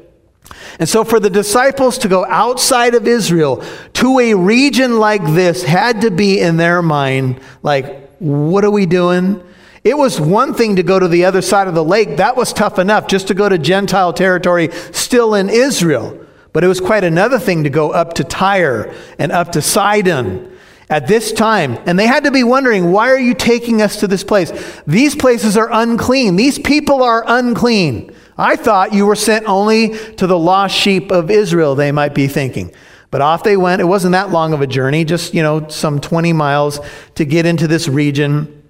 And 0.79 0.89
so, 0.89 1.05
for 1.05 1.21
the 1.21 1.31
disciples 1.31 1.99
to 1.99 2.09
go 2.09 2.25
outside 2.27 2.95
of 2.95 3.07
Israel 3.07 3.65
to 3.95 4.19
a 4.19 4.35
region 4.35 4.99
like 4.99 5.25
this 5.25 5.63
had 5.63 6.01
to 6.03 6.11
be 6.11 6.41
in 6.41 6.57
their 6.57 6.83
mind 6.83 7.41
like, 7.63 8.11
what 8.19 8.65
are 8.65 8.71
we 8.71 8.87
doing? 8.87 9.43
It 9.85 9.97
was 9.97 10.21
one 10.21 10.55
thing 10.55 10.77
to 10.77 10.83
go 10.83 10.99
to 10.99 11.09
the 11.09 11.25
other 11.25 11.41
side 11.41 11.69
of 11.69 11.75
the 11.75 11.85
lake. 11.85 12.17
That 12.17 12.37
was 12.37 12.53
tough 12.53 12.79
enough 12.79 13.07
just 13.07 13.29
to 13.29 13.35
go 13.35 13.49
to 13.49 13.59
Gentile 13.59 14.13
territory 14.13 14.71
still 14.93 15.35
in 15.35 15.49
Israel. 15.49 16.19
But 16.53 16.65
it 16.65 16.69
was 16.69 16.81
quite 16.81 17.05
another 17.05 17.39
thing 17.39 17.65
to 17.65 17.71
go 17.71 17.91
up 17.91 18.15
to 18.15 18.25
Tyre 18.25 18.95
and 19.19 19.31
up 19.33 19.53
to 19.53 19.63
Sidon 19.63 20.51
at 20.91 21.07
this 21.07 21.33
time. 21.33 21.79
And 21.87 21.99
they 21.99 22.07
had 22.07 22.25
to 22.25 22.31
be 22.31 22.43
wondering, 22.43 22.91
why 22.91 23.11
are 23.11 23.19
you 23.19 23.35
taking 23.35 23.83
us 23.83 24.01
to 24.01 24.07
this 24.07 24.25
place? 24.25 24.53
These 24.87 25.15
places 25.15 25.57
are 25.57 25.69
unclean. 25.71 26.37
These 26.37 26.59
people 26.59 27.03
are 27.03 27.25
unclean. 27.27 28.15
I 28.39 28.55
thought 28.55 28.93
you 28.93 29.05
were 29.05 29.17
sent 29.17 29.47
only 29.47 29.99
to 30.15 30.27
the 30.27 30.39
lost 30.39 30.77
sheep 30.77 31.11
of 31.11 31.31
Israel, 31.31 31.75
they 31.75 31.91
might 31.91 32.15
be 32.15 32.29
thinking. 32.29 32.73
But 33.11 33.21
off 33.21 33.43
they 33.43 33.57
went. 33.57 33.81
It 33.81 33.87
wasn't 33.87 34.13
that 34.13 34.31
long 34.31 34.53
of 34.53 34.61
a 34.61 34.67
journey, 34.67 35.05
just, 35.05 35.35
you 35.35 35.43
know, 35.43 35.69
some 35.69 36.01
20 36.01 36.33
miles 36.35 36.79
to 37.17 37.25
get 37.25 37.47
into 37.47 37.67
this 37.67 37.89
region, 37.89 38.63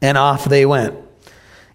and 0.00 0.18
off 0.18 0.46
they 0.46 0.66
went. 0.66 0.94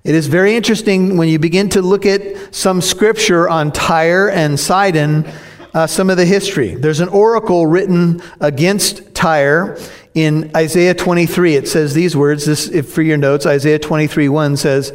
It 0.04 0.16
is 0.16 0.28
very 0.28 0.56
interesting 0.56 1.16
when 1.16 1.30
you 1.30 1.38
begin 1.38 1.70
to 1.70 1.82
look 1.82 2.08
at 2.08 2.56
some 2.56 2.82
scripture 2.82 3.48
on 3.48 3.72
Tyre 3.72 4.30
and 4.30 4.60
Sidon, 4.60 5.32
uh, 5.76 5.86
some 5.86 6.10
of 6.10 6.18
the 6.18 6.26
history. 6.26 6.74
There's 6.74 7.02
an 7.02 7.10
oracle 7.10 7.68
written 7.68 8.22
against 8.40 9.14
Tyre 9.14 9.78
in 10.16 10.52
Isaiah 10.56 10.96
23. 10.96 11.56
It 11.56 11.68
says 11.68 11.94
these 11.94 12.18
words, 12.18 12.46
this, 12.46 12.92
for 12.92 13.04
your 13.04 13.18
notes, 13.18 13.46
Isaiah 13.46 13.78
23 13.78 14.28
1 14.28 14.58
says, 14.58 14.92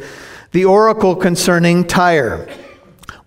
the 0.57 0.65
oracle 0.65 1.15
concerning 1.15 1.85
Tyre. 1.85 2.49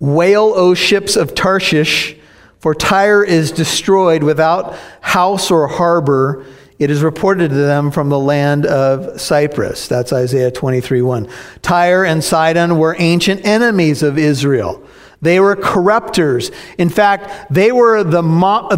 Wail, 0.01 0.53
O 0.57 0.75
ships 0.75 1.15
of 1.15 1.33
Tarshish, 1.33 2.17
for 2.59 2.75
Tyre 2.75 3.23
is 3.23 3.53
destroyed 3.53 4.25
without 4.25 4.77
house 5.01 5.49
or 5.49 5.69
harbor. 5.69 6.45
It 6.81 6.91
is 6.91 7.05
reported 7.05 7.51
to 7.51 7.55
them 7.55 7.93
from 7.93 8.09
the 8.09 8.19
land 8.19 8.67
of 8.67 9.21
Cyprus. 9.21 9.87
That's 9.87 10.13
Isaiah 10.13 10.51
23 10.51 11.03
1. 11.03 11.29
Tyre 11.63 12.05
and 12.05 12.25
Sidon 12.25 12.79
were 12.79 12.97
ancient 12.99 13.47
enemies 13.47 14.03
of 14.03 14.19
Israel. 14.19 14.83
They 15.23 15.39
were 15.39 15.55
corrupters. 15.55 16.51
In 16.79 16.89
fact, 16.89 17.53
they 17.53 17.71
were 17.71 18.03
the, 18.03 18.23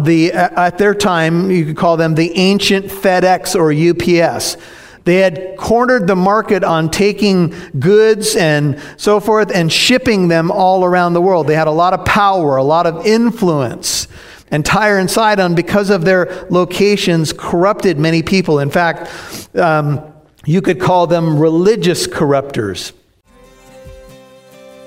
the 0.03 0.31
at 0.31 0.77
their 0.77 0.93
time, 0.93 1.49
you 1.49 1.65
could 1.65 1.77
call 1.77 1.97
them 1.97 2.13
the 2.13 2.37
ancient 2.37 2.85
FedEx 2.85 3.55
or 3.55 3.73
UPS. 3.73 4.57
They 5.05 5.17
had 5.17 5.57
cornered 5.57 6.07
the 6.07 6.15
market 6.15 6.63
on 6.63 6.89
taking 6.89 7.53
goods 7.77 8.35
and 8.35 8.81
so 8.95 9.19
forth 9.19 9.51
and 9.53 9.71
shipping 9.71 10.29
them 10.29 10.49
all 10.49 10.85
around 10.85 11.13
the 11.13 11.21
world. 11.21 11.47
They 11.47 11.55
had 11.55 11.67
a 11.67 11.71
lot 11.71 11.93
of 11.93 12.05
power, 12.05 12.55
a 12.55 12.63
lot 12.63 12.87
of 12.87 13.05
influence. 13.05 14.07
And 14.49 14.65
Tyre 14.65 14.99
and 14.99 15.09
Sidon, 15.09 15.55
because 15.55 15.89
of 15.89 16.05
their 16.05 16.47
locations, 16.49 17.33
corrupted 17.33 17.97
many 17.97 18.23
people. 18.23 18.59
In 18.59 18.69
fact, 18.69 19.09
um, 19.55 20.13
you 20.45 20.61
could 20.61 20.79
call 20.79 21.07
them 21.07 21.37
religious 21.37 22.07
corrupters. 22.07 22.93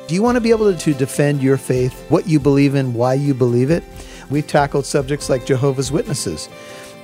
Do 0.06 0.14
you 0.14 0.23
want 0.23 0.37
to 0.37 0.40
be 0.40 0.50
able 0.50 0.75
to 0.75 0.94
defend 0.94 1.42
your 1.42 1.56
faith, 1.56 2.08
what 2.11 2.28
you 2.28 2.38
believe 2.38 2.75
in, 2.76 2.94
why 2.94 3.14
you 3.14 3.35
believe 3.35 3.70
it? 3.70 3.82
We've 4.30 4.46
tackled 4.46 4.87
subjects 4.87 5.28
like 5.28 5.44
Jehovah's 5.44 5.90
Witnesses 5.90 6.49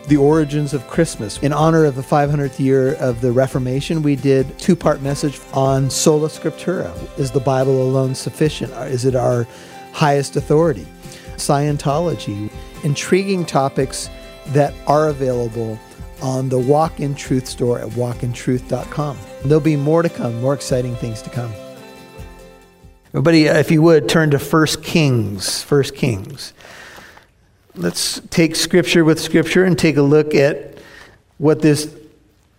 the 0.08 0.16
origins 0.16 0.74
of 0.74 0.86
Christmas. 0.88 1.38
In 1.38 1.52
honor 1.52 1.84
of 1.84 1.94
the 1.94 2.02
500th 2.02 2.58
year 2.58 2.94
of 2.94 3.20
the 3.20 3.32
Reformation, 3.32 4.02
we 4.02 4.16
did 4.16 4.58
two-part 4.58 5.00
message 5.00 5.40
on 5.52 5.88
sola 5.90 6.28
scriptura. 6.28 6.92
Is 7.18 7.30
the 7.30 7.40
Bible 7.40 7.82
alone 7.82 8.14
sufficient? 8.14 8.72
Is 8.72 9.04
it 9.04 9.14
our 9.14 9.46
highest 9.92 10.36
authority? 10.36 10.86
Scientology, 11.36 12.52
intriguing 12.84 13.44
topics 13.44 14.10
that 14.48 14.74
are 14.86 15.08
available 15.08 15.78
on 16.20 16.48
the 16.48 16.58
Walk 16.58 17.00
in 17.00 17.14
Truth 17.14 17.46
store 17.46 17.78
at 17.78 17.88
walkintruth.com. 17.90 19.18
There'll 19.44 19.60
be 19.60 19.76
more 19.76 20.02
to 20.02 20.08
come, 20.08 20.40
more 20.40 20.54
exciting 20.54 20.94
things 20.96 21.22
to 21.22 21.30
come. 21.30 21.52
Everybody, 23.08 23.48
uh, 23.48 23.58
if 23.58 23.70
you 23.70 23.82
would, 23.82 24.08
turn 24.08 24.30
to 24.30 24.38
1 24.38 24.66
Kings. 24.82 25.62
1 25.64 25.82
Kings. 25.94 26.54
Let's 27.74 28.20
take 28.28 28.54
scripture 28.54 29.02
with 29.02 29.18
scripture 29.18 29.64
and 29.64 29.78
take 29.78 29.96
a 29.96 30.02
look 30.02 30.34
at 30.34 30.76
what 31.38 31.62
this 31.62 31.96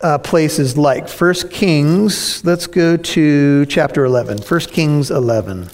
uh, 0.01 0.17
place 0.17 0.58
is 0.58 0.75
like. 0.75 1.08
First 1.08 1.51
Kings, 1.51 2.43
let's 2.43 2.65
go 2.65 2.98
to 2.98 3.65
chapter 3.67 4.05
11. 4.05 4.39
First 4.39 4.72
Kings 4.72 5.12
11. 5.12 5.70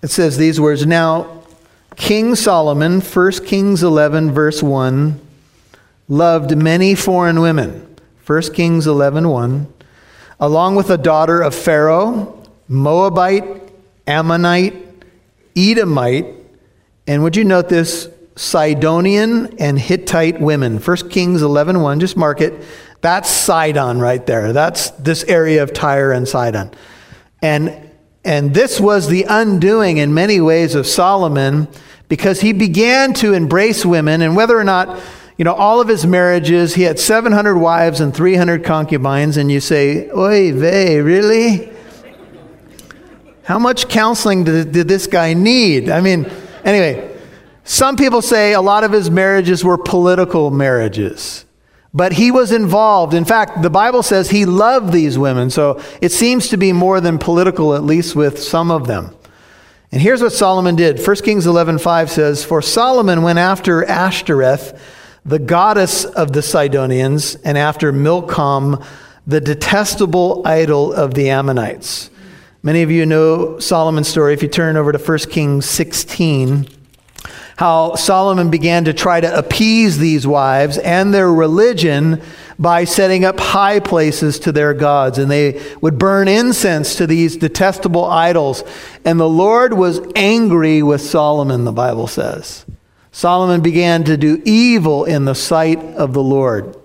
It 0.00 0.08
says 0.08 0.38
these 0.38 0.58
words 0.58 0.86
Now, 0.86 1.42
King 1.96 2.34
Solomon, 2.34 3.02
1 3.02 3.32
Kings 3.44 3.82
11, 3.82 4.32
verse 4.32 4.62
1, 4.62 5.20
loved 6.08 6.56
many 6.56 6.94
foreign 6.94 7.42
women. 7.42 7.96
1 8.26 8.42
Kings 8.54 8.86
11, 8.86 9.28
1. 9.28 9.74
Along 10.40 10.74
with 10.74 10.88
a 10.88 10.96
daughter 10.96 11.42
of 11.42 11.54
Pharaoh, 11.54 12.42
Moabite, 12.66 13.44
Ammonite, 14.06 14.74
Edomite, 15.54 16.26
and 17.06 17.22
would 17.22 17.36
you 17.36 17.44
note 17.44 17.68
this? 17.68 18.08
Sidonian 18.38 19.58
and 19.58 19.78
Hittite 19.78 20.40
women. 20.40 20.78
1 20.78 20.96
Kings 21.10 21.42
11.1, 21.42 21.82
1, 21.82 22.00
just 22.00 22.16
mark 22.16 22.40
it. 22.40 22.64
That's 23.00 23.28
Sidon 23.28 23.98
right 23.98 24.24
there. 24.24 24.52
That's 24.52 24.90
this 24.90 25.24
area 25.24 25.62
of 25.62 25.72
Tyre 25.72 26.12
and 26.12 26.26
Sidon. 26.26 26.70
And, 27.42 27.92
and 28.24 28.54
this 28.54 28.80
was 28.80 29.08
the 29.08 29.24
undoing 29.28 29.96
in 29.96 30.14
many 30.14 30.40
ways 30.40 30.74
of 30.74 30.86
Solomon 30.86 31.66
because 32.08 32.40
he 32.40 32.52
began 32.52 33.12
to 33.14 33.34
embrace 33.34 33.84
women 33.84 34.22
and 34.22 34.36
whether 34.36 34.56
or 34.56 34.64
not 34.64 35.00
you 35.36 35.44
know, 35.44 35.54
all 35.54 35.80
of 35.80 35.86
his 35.86 36.04
marriages, 36.04 36.74
he 36.74 36.82
had 36.82 36.98
700 36.98 37.56
wives 37.56 38.00
and 38.00 38.12
300 38.12 38.64
concubines, 38.64 39.36
and 39.36 39.52
you 39.52 39.60
say, 39.60 40.10
Oy 40.10 40.52
vey, 40.52 41.00
really? 41.00 41.70
How 43.44 43.60
much 43.60 43.88
counseling 43.88 44.42
did, 44.42 44.72
did 44.72 44.88
this 44.88 45.06
guy 45.06 45.34
need? 45.34 45.90
I 45.90 46.00
mean, 46.00 46.28
anyway, 46.64 47.07
some 47.68 47.96
people 47.96 48.22
say 48.22 48.54
a 48.54 48.62
lot 48.62 48.82
of 48.82 48.92
his 48.92 49.10
marriages 49.10 49.62
were 49.62 49.76
political 49.76 50.50
marriages, 50.50 51.44
but 51.92 52.14
he 52.14 52.30
was 52.30 52.50
involved. 52.50 53.12
In 53.12 53.26
fact, 53.26 53.60
the 53.60 53.68
Bible 53.68 54.02
says 54.02 54.30
he 54.30 54.46
loved 54.46 54.90
these 54.90 55.18
women, 55.18 55.50
so 55.50 55.78
it 56.00 56.10
seems 56.10 56.48
to 56.48 56.56
be 56.56 56.72
more 56.72 56.98
than 56.98 57.18
political, 57.18 57.74
at 57.74 57.84
least 57.84 58.16
with 58.16 58.42
some 58.42 58.70
of 58.70 58.86
them. 58.86 59.14
And 59.92 60.00
here's 60.00 60.22
what 60.22 60.32
Solomon 60.32 60.76
did. 60.76 60.98
1 60.98 61.16
Kings 61.22 61.46
11:5 61.46 62.10
says, 62.10 62.42
"For 62.42 62.62
Solomon 62.62 63.20
went 63.20 63.38
after 63.38 63.84
Ashtoreth, 63.84 64.72
the 65.26 65.38
goddess 65.38 66.06
of 66.06 66.32
the 66.32 66.40
Sidonians, 66.40 67.36
and 67.44 67.58
after 67.58 67.92
Milcom, 67.92 68.78
the 69.26 69.42
detestable 69.42 70.40
idol 70.46 70.90
of 70.90 71.12
the 71.12 71.28
Ammonites." 71.28 72.08
Many 72.62 72.80
of 72.80 72.90
you 72.90 73.04
know 73.04 73.58
Solomon's 73.58 74.08
story. 74.08 74.32
If 74.32 74.42
you 74.42 74.48
turn 74.48 74.78
over 74.78 74.90
to 74.90 74.98
1 74.98 75.28
Kings 75.28 75.66
16, 75.66 76.66
how 77.58 77.96
Solomon 77.96 78.50
began 78.50 78.84
to 78.84 78.94
try 78.94 79.20
to 79.20 79.36
appease 79.36 79.98
these 79.98 80.24
wives 80.24 80.78
and 80.78 81.12
their 81.12 81.32
religion 81.32 82.22
by 82.56 82.84
setting 82.84 83.24
up 83.24 83.40
high 83.40 83.80
places 83.80 84.38
to 84.38 84.52
their 84.52 84.72
gods. 84.72 85.18
And 85.18 85.28
they 85.28 85.60
would 85.80 85.98
burn 85.98 86.28
incense 86.28 86.94
to 86.94 87.06
these 87.08 87.36
detestable 87.36 88.04
idols. 88.04 88.62
And 89.04 89.18
the 89.18 89.28
Lord 89.28 89.72
was 89.72 90.00
angry 90.14 90.84
with 90.84 91.00
Solomon, 91.00 91.64
the 91.64 91.72
Bible 91.72 92.06
says. 92.06 92.64
Solomon 93.10 93.60
began 93.60 94.04
to 94.04 94.16
do 94.16 94.40
evil 94.44 95.04
in 95.04 95.24
the 95.24 95.34
sight 95.34 95.80
of 95.80 96.12
the 96.12 96.22
Lord. 96.22 96.76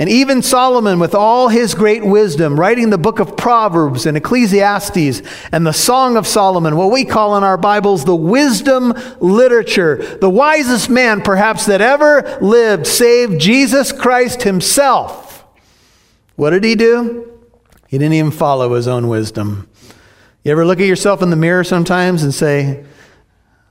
And 0.00 0.08
even 0.08 0.40
Solomon, 0.40 0.98
with 0.98 1.14
all 1.14 1.50
his 1.50 1.74
great 1.74 2.02
wisdom, 2.02 2.58
writing 2.58 2.88
the 2.88 2.96
book 2.96 3.18
of 3.18 3.36
Proverbs 3.36 4.06
and 4.06 4.16
Ecclesiastes 4.16 5.20
and 5.52 5.66
the 5.66 5.74
Song 5.74 6.16
of 6.16 6.26
Solomon, 6.26 6.74
what 6.74 6.90
we 6.90 7.04
call 7.04 7.36
in 7.36 7.44
our 7.44 7.58
Bibles 7.58 8.06
the 8.06 8.16
wisdom 8.16 8.94
literature, 9.20 9.96
the 10.22 10.30
wisest 10.30 10.88
man 10.88 11.20
perhaps 11.20 11.66
that 11.66 11.82
ever 11.82 12.38
lived, 12.40 12.86
save 12.86 13.36
Jesus 13.36 13.92
Christ 13.92 14.42
himself. 14.42 15.44
What 16.34 16.50
did 16.50 16.64
he 16.64 16.76
do? 16.76 17.38
He 17.86 17.98
didn't 17.98 18.14
even 18.14 18.30
follow 18.30 18.74
his 18.76 18.88
own 18.88 19.06
wisdom. 19.06 19.68
You 20.44 20.52
ever 20.52 20.64
look 20.64 20.80
at 20.80 20.86
yourself 20.86 21.20
in 21.20 21.28
the 21.28 21.36
mirror 21.36 21.62
sometimes 21.62 22.22
and 22.22 22.32
say, 22.32 22.86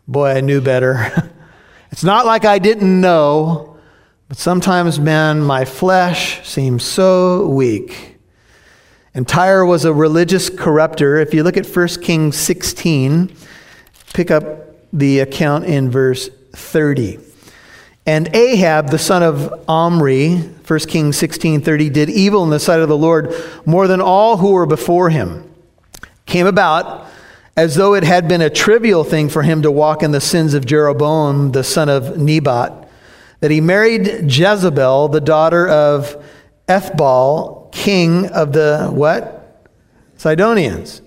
Boy, 0.07 0.29
I 0.29 0.41
knew 0.41 0.61
better. 0.61 1.31
it's 1.91 2.03
not 2.03 2.27
like 2.27 2.45
I 2.45 2.59
didn't 2.59 3.01
know. 3.01 3.68
But 4.29 4.37
sometimes, 4.37 4.99
man, 4.99 5.41
my 5.41 5.65
flesh 5.65 6.47
seems 6.47 6.83
so 6.83 7.47
weak. 7.47 8.19
And 9.15 9.27
Tyre 9.27 9.65
was 9.65 9.85
a 9.85 9.93
religious 9.93 10.51
corrupter. 10.51 11.17
If 11.17 11.33
you 11.33 11.41
look 11.41 11.57
at 11.57 11.65
1 11.65 11.87
Kings 12.03 12.37
16, 12.37 13.35
pick 14.13 14.29
up 14.29 14.43
the 14.93 15.19
account 15.21 15.65
in 15.65 15.89
verse 15.89 16.29
30. 16.53 17.17
And 18.05 18.29
Ahab, 18.35 18.91
the 18.91 18.99
son 18.99 19.23
of 19.23 19.51
Omri, 19.67 20.37
1 20.37 20.79
Kings 20.87 21.17
16:30, 21.17 21.89
did 21.89 22.11
evil 22.11 22.43
in 22.43 22.51
the 22.51 22.59
sight 22.59 22.81
of 22.81 22.87
the 22.87 22.97
Lord 22.97 23.33
more 23.65 23.87
than 23.87 23.99
all 23.99 24.37
who 24.37 24.51
were 24.51 24.67
before 24.67 25.09
him. 25.09 25.43
Came 26.27 26.45
about 26.45 27.07
as 27.57 27.75
though 27.75 27.95
it 27.95 28.03
had 28.03 28.27
been 28.27 28.41
a 28.41 28.49
trivial 28.49 29.03
thing 29.03 29.27
for 29.27 29.41
him 29.41 29.63
to 29.63 29.71
walk 29.71 30.03
in 30.03 30.11
the 30.11 30.21
sins 30.21 30.53
of 30.53 30.67
Jeroboam, 30.67 31.51
the 31.51 31.63
son 31.63 31.89
of 31.89 32.15
Nebat 32.17 32.88
that 33.39 33.51
he 33.51 33.61
married 33.61 34.31
Jezebel, 34.31 35.09
the 35.09 35.21
daughter 35.21 35.67
of 35.67 36.23
Ethbaal, 36.67 37.71
king 37.71 38.27
of 38.27 38.53
the 38.53 38.89
what? 38.91 39.67
Sidonians. 40.17 41.01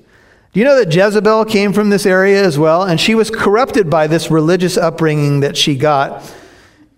Do 0.52 0.60
you 0.60 0.64
know 0.64 0.76
that 0.76 0.94
Jezebel 0.94 1.46
came 1.46 1.72
from 1.72 1.90
this 1.90 2.04
area 2.04 2.42
as 2.44 2.58
well? 2.58 2.82
And 2.82 3.00
she 3.00 3.14
was 3.14 3.30
corrupted 3.30 3.88
by 3.88 4.06
this 4.06 4.30
religious 4.30 4.76
upbringing 4.76 5.40
that 5.40 5.56
she 5.56 5.76
got. 5.76 6.30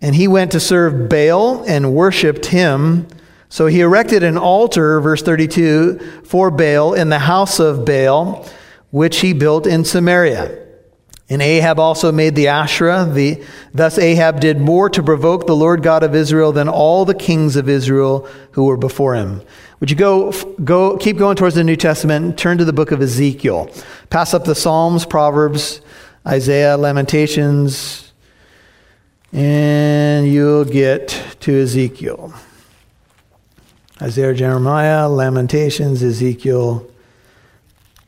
And 0.01 0.15
he 0.15 0.27
went 0.27 0.53
to 0.53 0.61
serve 0.61 1.09
Baal 1.09 1.63
and 1.65 1.95
worshiped 1.95 2.47
him. 2.47 3.07
So 3.49 3.67
he 3.67 3.81
erected 3.81 4.25
an 4.25 4.37
altar, 4.37 5.01
verse 5.01 5.23
32, 5.23 6.23
for 6.25 6.51
Baal 6.51 6.95
in 6.95 7.11
the 7.11 7.21
house 7.21 7.61
of 7.61 7.85
Baal, 7.85 8.45
which 8.91 9.21
he 9.21 9.33
built 9.33 9.67
in 9.67 9.85
Samaria. 9.85 10.64
And 11.31 11.41
Ahab 11.41 11.79
also 11.79 12.13
made 12.13 12.35
the 12.35 12.49
Asherah. 12.49 13.07
The, 13.11 13.43
thus 13.73 13.99
Ahab 13.99 14.41
did 14.41 14.61
more 14.61 14.91
to 14.91 15.03
provoke 15.03 15.47
the 15.47 15.57
Lord 15.57 15.83
God 15.83 16.03
of 16.03 16.15
Israel 16.15 16.53
than 16.53 16.69
all 16.69 17.05
the 17.05 17.15
kings 17.15 17.57
of 17.57 17.69
Israel 17.69 18.29
who 18.53 18.65
were 18.65 18.77
before 18.77 19.15
him. 19.15 19.41
Would 19.81 19.91
you 19.91 19.97
go, 19.97 20.33
go 20.63 20.97
keep 20.99 21.17
going 21.17 21.37
towards 21.37 21.55
the 21.55 21.65
New 21.65 21.77
Testament 21.77 22.25
and 22.25 22.39
turn 22.39 22.59
to 22.59 22.65
the 22.65 22.73
book 22.73 22.91
of 22.91 23.01
Ezekiel? 23.01 23.71
Pass 24.11 24.35
up 24.35 24.45
the 24.45 24.55
Psalms, 24.55 25.07
Proverbs, 25.07 25.81
Isaiah, 26.27 26.77
Lamentations, 26.77 28.13
and 29.33 30.27
you'll 30.29 30.65
get 30.65 31.09
to 31.41 31.61
Ezekiel. 31.61 32.33
Isaiah, 34.01 34.35
Jeremiah, 34.35 35.09
Lamentations, 35.09 36.03
Ezekiel. 36.03 36.89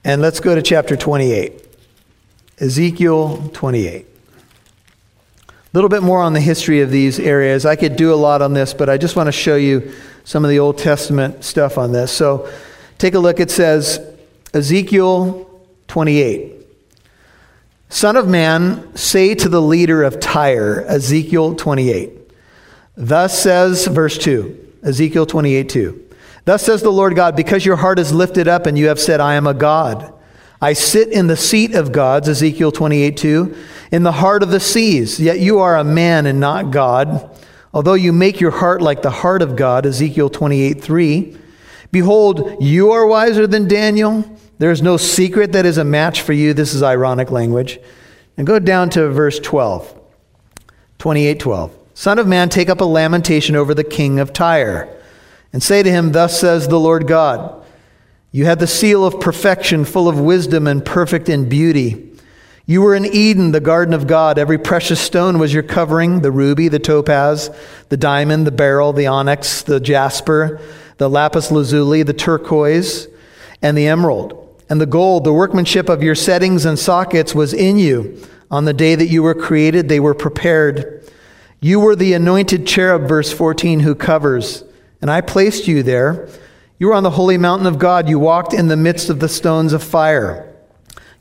And 0.05 0.23
let's 0.23 0.41
go 0.41 0.55
to 0.55 0.63
chapter 0.63 0.97
28. 0.97 1.66
Ezekiel 2.59 3.51
28. 3.53 4.07
A 4.07 5.53
little 5.75 5.91
bit 5.91 6.03
more 6.03 6.23
on 6.23 6.33
the 6.33 6.41
history 6.41 6.81
of 6.81 6.91
these 6.91 7.21
areas. 7.21 7.67
I 7.67 7.77
could 7.77 7.97
do 7.97 8.13
a 8.13 8.17
lot 8.17 8.41
on 8.41 8.55
this, 8.55 8.73
but 8.73 8.89
I 8.89 8.97
just 8.97 9.15
want 9.15 9.27
to 9.27 9.33
show 9.33 9.57
you 9.57 9.93
some 10.25 10.43
of 10.43 10.51
the 10.51 10.59
Old 10.59 10.79
Testament 10.79 11.45
stuff 11.45 11.77
on 11.77 11.93
this. 11.93 12.11
So 12.11 12.51
take 12.97 13.13
a 13.13 13.19
look. 13.19 13.41
It 13.41 13.51
says, 13.51 14.01
Ezekiel 14.55 15.51
28. 15.89 16.55
Son 17.91 18.17
of 18.17 18.27
man, 18.27 18.97
say 18.97 19.35
to 19.35 19.49
the 19.51 19.61
leader 19.61 20.03
of 20.03 20.19
Tyre, 20.19 20.83
Ezekiel 20.89 21.55
28. 21.55 22.11
Thus 22.97 23.39
says, 23.39 23.87
verse 23.87 24.17
2, 24.17 24.79
Ezekiel 24.83 25.27
28 25.27 25.69
2. 25.69 26.09
Thus 26.47 26.63
says 26.63 26.81
the 26.81 26.91
Lord 26.91 27.15
God, 27.15 27.37
because 27.37 27.67
your 27.67 27.77
heart 27.77 27.99
is 27.99 28.13
lifted 28.15 28.49
up 28.49 28.67
and 28.67 28.79
you 28.79 28.87
have 28.87 28.99
said, 28.99 29.21
I 29.21 29.35
am 29.35 29.47
a 29.47 29.53
God. 29.53 30.13
I 30.61 30.73
sit 30.73 31.09
in 31.09 31.27
the 31.27 31.37
seat 31.37 31.75
of 31.75 31.93
gods, 31.93 32.29
Ezekiel 32.29 32.73
28 32.73 33.17
2, 33.17 33.57
in 33.93 34.03
the 34.03 34.13
heart 34.13 34.43
of 34.43 34.51
the 34.51 34.61
seas, 34.61 35.21
yet 35.21 35.39
you 35.39 35.59
are 35.59 35.77
a 35.77 35.85
man 35.85 36.27
and 36.27 36.41
not 36.41 36.71
God. 36.71 37.31
Although 37.75 37.95
you 37.95 38.13
make 38.13 38.41
your 38.41 38.53
heart 38.53 38.81
like 38.81 39.03
the 39.03 39.11
heart 39.11 39.43
of 39.43 39.55
God, 39.55 39.85
Ezekiel 39.85 40.31
28 40.31 40.83
3. 40.83 41.37
Behold, 41.93 42.57
you 42.61 42.91
are 42.91 43.07
wiser 43.07 43.47
than 43.47 43.69
Daniel. 43.69 44.25
There 44.59 44.71
is 44.71 44.83
no 44.83 44.97
secret 44.97 45.53
that 45.53 45.67
is 45.67 45.77
a 45.77 45.85
match 45.85 46.23
for 46.23 46.33
you. 46.33 46.55
This 46.55 46.75
is 46.75 46.83
ironic 46.83 47.31
language. 47.31 47.79
And 48.39 48.47
go 48.47 48.59
down 48.59 48.89
to 48.91 49.11
verse 49.11 49.39
12. 49.39 49.93
28 50.99 51.39
12. 51.39 51.79
Son 51.95 52.19
of 52.19 52.27
man, 52.27 52.49
take 52.49 52.69
up 52.69 52.81
a 52.81 52.85
lamentation 52.85 53.57
over 53.57 53.75
the 53.75 53.85
king 53.85 54.19
of 54.19 54.33
Tyre, 54.33 54.89
and 55.53 55.63
say 55.63 55.83
to 55.83 55.91
him, 55.91 56.13
Thus 56.13 56.39
says 56.39 56.69
the 56.69 56.81
Lord 56.81 57.07
God. 57.07 57.65
You 58.37 58.45
had 58.45 58.59
the 58.59 58.67
seal 58.67 59.03
of 59.03 59.19
perfection, 59.19 59.87
full 59.87 60.11
of 60.11 60.21
wisdom 60.21 60.67
and 60.67 60.85
perfect 60.85 61.31
in 61.31 61.49
beauty. 61.49 62.13
You 62.67 62.83
were 62.83 62.95
in 62.95 63.07
Eden, 63.07 63.53
the 63.53 63.61
garden 63.61 63.95
of 63.95 64.07
God. 64.07 64.39
Every 64.39 64.59
precious 64.59 65.01
stone 65.01 65.39
was 65.39 65.55
your 65.55 65.63
covering 65.63 66.21
the 66.21 66.31
ruby, 66.31 66.69
the 66.69 66.79
topaz, 66.79 67.49
the 67.89 67.97
diamond, 67.97 68.47
the 68.47 68.51
beryl, 68.51 68.93
the 68.93 69.07
onyx, 69.07 69.63
the 69.63 69.81
jasper, 69.81 70.61
the 70.99 71.09
lapis 71.09 71.51
lazuli, 71.51 72.03
the 72.03 72.13
turquoise, 72.13 73.09
and 73.63 73.75
the 73.75 73.89
emerald. 73.89 74.63
And 74.69 74.83
the 74.83 74.85
gold, 74.85 75.25
the 75.25 75.33
workmanship 75.33 75.89
of 75.89 76.03
your 76.03 76.15
settings 76.15 76.67
and 76.67 76.79
sockets, 76.79 77.35
was 77.35 77.55
in 77.55 77.79
you. 77.79 78.23
On 78.51 78.67
the 78.67 78.75
day 78.75 78.97
that 78.97 79.07
you 79.07 79.23
were 79.23 79.35
created, 79.35 79.89
they 79.89 79.99
were 79.99 80.15
prepared. 80.15 81.11
You 81.63 81.81
were 81.81 81.97
the 81.97 82.13
anointed 82.13 82.67
cherub, 82.67 83.09
verse 83.09 83.33
14, 83.33 83.81
who 83.81 83.95
covers. 83.95 84.63
And 85.01 85.11
I 85.11 85.23
placed 85.23 85.67
you 85.67 85.83
there. 85.83 86.29
You 86.79 86.89
were 86.89 86.95
on 86.95 87.03
the 87.03 87.11
holy 87.11 87.39
mountain 87.39 87.67
of 87.67 87.79
God. 87.79 88.09
You 88.09 88.19
walked 88.19 88.53
in 88.53 88.69
the 88.69 88.77
midst 88.77 89.09
of 89.09 89.21
the 89.21 89.29
stones 89.29 89.73
of 89.73 89.83
fire. 89.83 90.55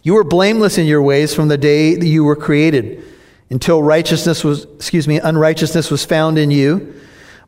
You 0.04 0.13
were 0.13 0.24
blameless 0.24 0.78
in 0.78 0.86
your 0.86 1.02
ways 1.02 1.34
from 1.34 1.48
the 1.48 1.58
day 1.58 1.96
that 1.96 2.06
you 2.06 2.24
were 2.24 2.36
created 2.36 3.04
until 3.50 3.82
righteousness 3.82 4.44
was, 4.44 4.65
excuse 4.76 5.08
me, 5.08 5.20
unrighteousness 5.20 5.89
was 5.89 6.04
found 6.04 6.38
in 6.38 6.52
you. 6.52 6.94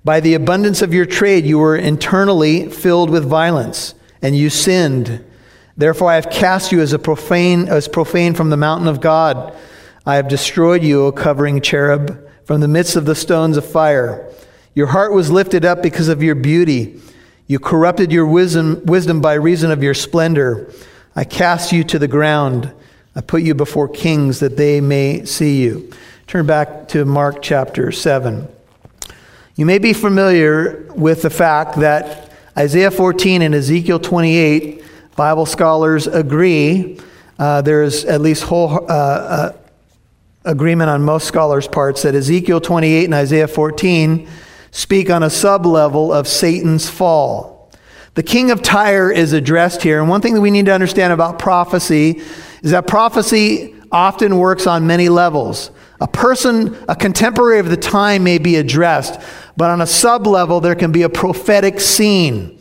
By 0.06 0.22
the 0.22 0.36
abundance 0.36 0.82
of 0.82 0.94
your 0.94 1.06
trade, 1.06 1.46
you 1.46 1.60
were 1.60 1.76
internally 1.76 2.70
filled 2.70 3.10
with 3.10 3.26
violence, 3.26 3.94
and 4.22 4.36
you 4.36 4.50
sinned. 4.50 5.24
Therefore, 5.76 6.12
I 6.12 6.16
have 6.16 6.30
cast 6.30 6.72
you 6.72 6.80
as 6.82 6.94
a 6.94 7.00
profane, 7.00 7.68
as 7.68 7.88
profane 7.88 8.34
from 8.34 8.50
the 8.50 8.58
mountain 8.58 8.88
of 8.88 9.02
God. 9.02 9.56
I 10.06 10.16
have 10.16 10.30
destroyed 10.30 10.82
you, 10.82 11.06
O 11.06 11.12
covering 11.12 11.62
cherub, 11.62 12.26
from 12.46 12.62
the 12.62 12.68
midst 12.68 12.96
of 12.96 13.06
the 13.06 13.16
stones 13.16 13.58
of 13.58 13.66
fire. 13.66 14.32
Your 14.74 14.88
heart 14.88 15.12
was 15.12 15.30
lifted 15.30 15.66
up 15.66 15.84
because 15.84 16.08
of 16.08 16.24
your 16.24 16.36
beauty. 16.36 17.02
You 17.50 17.60
corrupted 17.60 18.12
your 18.12 18.26
wisdom, 18.26 18.86
wisdom 18.86 19.22
by 19.22 19.36
reason 19.36 19.72
of 19.72 19.82
your 19.82 19.94
splendor. 19.94 20.70
I 21.16 21.24
cast 21.24 21.72
you 21.72 21.86
to 21.86 21.98
the 21.98 22.08
ground. 22.08 22.74
I 23.16 23.22
put 23.22 23.42
you 23.42 23.56
before 23.56 23.88
kings 23.88 24.42
that 24.42 24.58
they 24.58 24.82
may 24.82 25.24
see 25.24 25.64
you. 25.64 25.90
Turn 26.28 26.46
back 26.46 26.90
to 26.90 27.06
Mark 27.06 27.42
chapter 27.42 27.90
7. 27.90 28.50
You 29.56 29.66
may 29.66 29.78
be 29.78 29.94
familiar 29.94 30.92
with 30.94 31.22
the 31.22 31.30
fact 31.30 31.78
that 31.78 32.34
Isaiah 32.58 32.92
14 32.92 33.42
and 33.42 33.56
Ezekiel 33.56 34.00
28, 34.00 34.84
Bible 35.16 35.46
scholars 35.46 36.06
agree. 36.06 37.00
Uh, 37.40 37.62
there's 37.62 38.04
at 38.04 38.20
least 38.20 38.44
whole 38.44 38.86
uh, 38.92 38.94
uh, 38.94 39.58
agreement 40.44 40.90
on 40.90 41.02
most 41.02 41.28
scholars' 41.28 41.68
parts 41.68 42.02
that 42.02 42.14
Ezekiel 42.14 42.60
28 42.60 43.06
and 43.06 43.14
Isaiah 43.14 43.48
14 43.48 44.28
speak 44.72 45.10
on 45.10 45.24
a 45.24 45.30
sub 45.30 45.66
level 45.66 46.12
of 46.12 46.28
Satan's 46.28 46.90
fall. 46.90 47.72
The 48.16 48.24
king 48.24 48.50
of 48.50 48.64
Tyre 48.64 49.12
is 49.12 49.34
addressed 49.34 49.84
here. 49.84 50.00
And 50.00 50.10
one 50.10 50.22
thing 50.22 50.34
that 50.34 50.42
we 50.42 50.50
need 50.50 50.66
to 50.66 50.74
understand 50.74 51.14
about 51.14 51.38
prophecy 51.38 52.22
is 52.64 52.72
that 52.72 52.88
prophecy 52.88 53.76
often 53.92 54.38
works 54.38 54.66
on 54.66 54.88
many 54.88 55.08
levels. 55.08 55.72
A 56.02 56.08
person, 56.08 56.78
a 56.88 56.96
contemporary 56.96 57.60
of 57.60 57.70
the 57.70 57.78
time, 57.78 58.24
may 58.24 58.38
be 58.38 58.56
addressed, 58.56 59.20
but 59.56 59.70
on 59.70 59.82
a 59.82 59.88
sub 59.88 60.28
level, 60.28 60.60
there 60.60 60.76
can 60.76 60.92
be 60.92 61.04
a 61.04 61.10
prophetic 61.10 61.80
scene. 61.80 62.57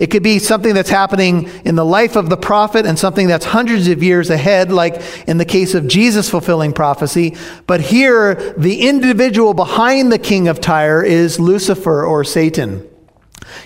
It 0.00 0.10
could 0.10 0.22
be 0.22 0.38
something 0.38 0.72
that's 0.72 0.88
happening 0.88 1.50
in 1.66 1.74
the 1.74 1.84
life 1.84 2.16
of 2.16 2.30
the 2.30 2.36
prophet 2.38 2.86
and 2.86 2.98
something 2.98 3.28
that's 3.28 3.44
hundreds 3.44 3.86
of 3.86 4.02
years 4.02 4.30
ahead, 4.30 4.72
like 4.72 5.00
in 5.28 5.36
the 5.36 5.44
case 5.44 5.74
of 5.74 5.86
Jesus 5.86 6.30
fulfilling 6.30 6.72
prophecy. 6.72 7.36
But 7.66 7.82
here, 7.82 8.54
the 8.56 8.88
individual 8.88 9.52
behind 9.52 10.10
the 10.10 10.18
king 10.18 10.48
of 10.48 10.58
Tyre 10.58 11.02
is 11.02 11.38
Lucifer 11.38 12.02
or 12.02 12.24
Satan. 12.24 12.88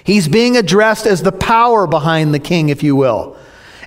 He's 0.03 0.27
being 0.27 0.57
addressed 0.57 1.07
as 1.07 1.23
the 1.23 1.31
power 1.31 1.87
behind 1.87 2.35
the 2.35 2.41
king, 2.41 2.69
if 2.69 2.83
you 2.83 2.97
will. 2.97 3.37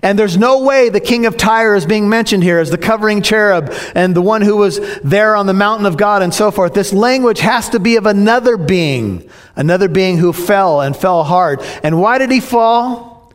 And 0.02 0.18
there's 0.18 0.38
no 0.38 0.64
way 0.64 0.90
the 0.90 1.00
king 1.00 1.26
of 1.26 1.38
Tyre 1.38 1.76
is 1.76 1.86
being 1.86 2.10
mentioned 2.10 2.44
here 2.44 2.60
as 2.60 2.70
the 2.70 2.78
covering 2.78 3.22
cherub 3.22 3.74
and 3.96 4.16
the 4.16 4.22
one 4.22 4.42
who 4.42 4.58
was 4.58 4.80
there 5.02 5.36
on 5.36 5.48
the 5.48 5.54
mountain 5.54 5.86
of 5.86 5.98
God 5.98 6.22
and 6.22 6.34
so 6.34 6.52
forth. 6.52 6.74
This 6.74 6.94
language 6.94 7.40
has 7.40 7.70
to 7.70 7.80
be 7.80 7.96
of 7.96 8.06
another 8.06 8.58
being, 8.58 9.30
another 9.56 9.88
being 9.88 10.18
who 10.18 10.34
fell 10.34 10.82
and 10.82 10.96
fell 10.96 11.24
hard. 11.24 11.62
And 11.84 12.00
why 12.00 12.18
did 12.18 12.32
he 12.32 12.40
fall? 12.40 13.34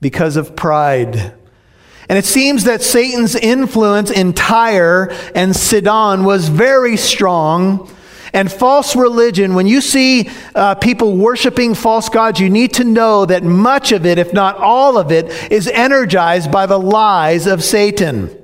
Because 0.00 0.36
of 0.36 0.54
pride. 0.54 1.34
And 2.08 2.18
it 2.18 2.24
seems 2.24 2.64
that 2.64 2.82
Satan's 2.82 3.34
influence 3.34 4.10
in 4.10 4.34
Tyre 4.34 5.10
and 5.34 5.56
Sidon 5.56 6.24
was 6.24 6.48
very 6.48 6.96
strong 6.96 7.90
and 8.32 8.50
false 8.50 8.96
religion, 8.96 9.54
when 9.54 9.66
you 9.66 9.80
see 9.80 10.30
uh, 10.54 10.74
people 10.76 11.16
worshiping 11.16 11.74
false 11.74 12.08
gods, 12.08 12.40
you 12.40 12.48
need 12.48 12.74
to 12.74 12.84
know 12.84 13.26
that 13.26 13.44
much 13.44 13.92
of 13.92 14.06
it, 14.06 14.18
if 14.18 14.32
not 14.32 14.56
all 14.56 14.96
of 14.96 15.12
it, 15.12 15.26
is 15.52 15.68
energized 15.68 16.50
by 16.50 16.66
the 16.66 16.78
lies 16.78 17.46
of 17.46 17.62
Satan. 17.62 18.38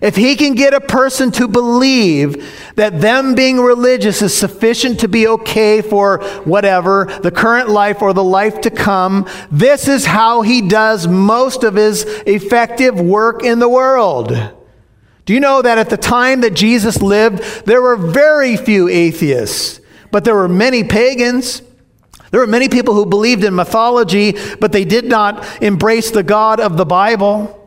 If 0.00 0.16
he 0.16 0.34
can 0.34 0.54
get 0.54 0.74
a 0.74 0.80
person 0.80 1.30
to 1.32 1.46
believe 1.46 2.72
that 2.74 3.00
them 3.00 3.36
being 3.36 3.60
religious 3.60 4.20
is 4.20 4.36
sufficient 4.36 4.98
to 5.00 5.08
be 5.08 5.28
okay 5.28 5.80
for 5.80 6.18
whatever, 6.44 7.04
the 7.22 7.30
current 7.30 7.68
life 7.68 8.02
or 8.02 8.12
the 8.12 8.24
life 8.24 8.62
to 8.62 8.70
come, 8.70 9.28
this 9.50 9.86
is 9.86 10.06
how 10.06 10.42
he 10.42 10.60
does 10.60 11.06
most 11.06 11.62
of 11.62 11.76
his 11.76 12.02
effective 12.26 13.00
work 13.00 13.44
in 13.44 13.60
the 13.60 13.68
world. 13.68 14.32
Do 15.24 15.34
you 15.34 15.40
know 15.40 15.62
that 15.62 15.78
at 15.78 15.90
the 15.90 15.96
time 15.96 16.40
that 16.40 16.54
Jesus 16.54 17.00
lived, 17.00 17.64
there 17.64 17.80
were 17.80 17.96
very 17.96 18.56
few 18.56 18.88
atheists, 18.88 19.80
but 20.10 20.24
there 20.24 20.34
were 20.34 20.48
many 20.48 20.82
pagans? 20.84 21.62
There 22.30 22.40
were 22.40 22.46
many 22.46 22.68
people 22.68 22.94
who 22.94 23.06
believed 23.06 23.44
in 23.44 23.54
mythology, 23.54 24.34
but 24.58 24.72
they 24.72 24.84
did 24.84 25.04
not 25.04 25.62
embrace 25.62 26.10
the 26.10 26.22
God 26.22 26.60
of 26.60 26.76
the 26.76 26.86
Bible. 26.86 27.58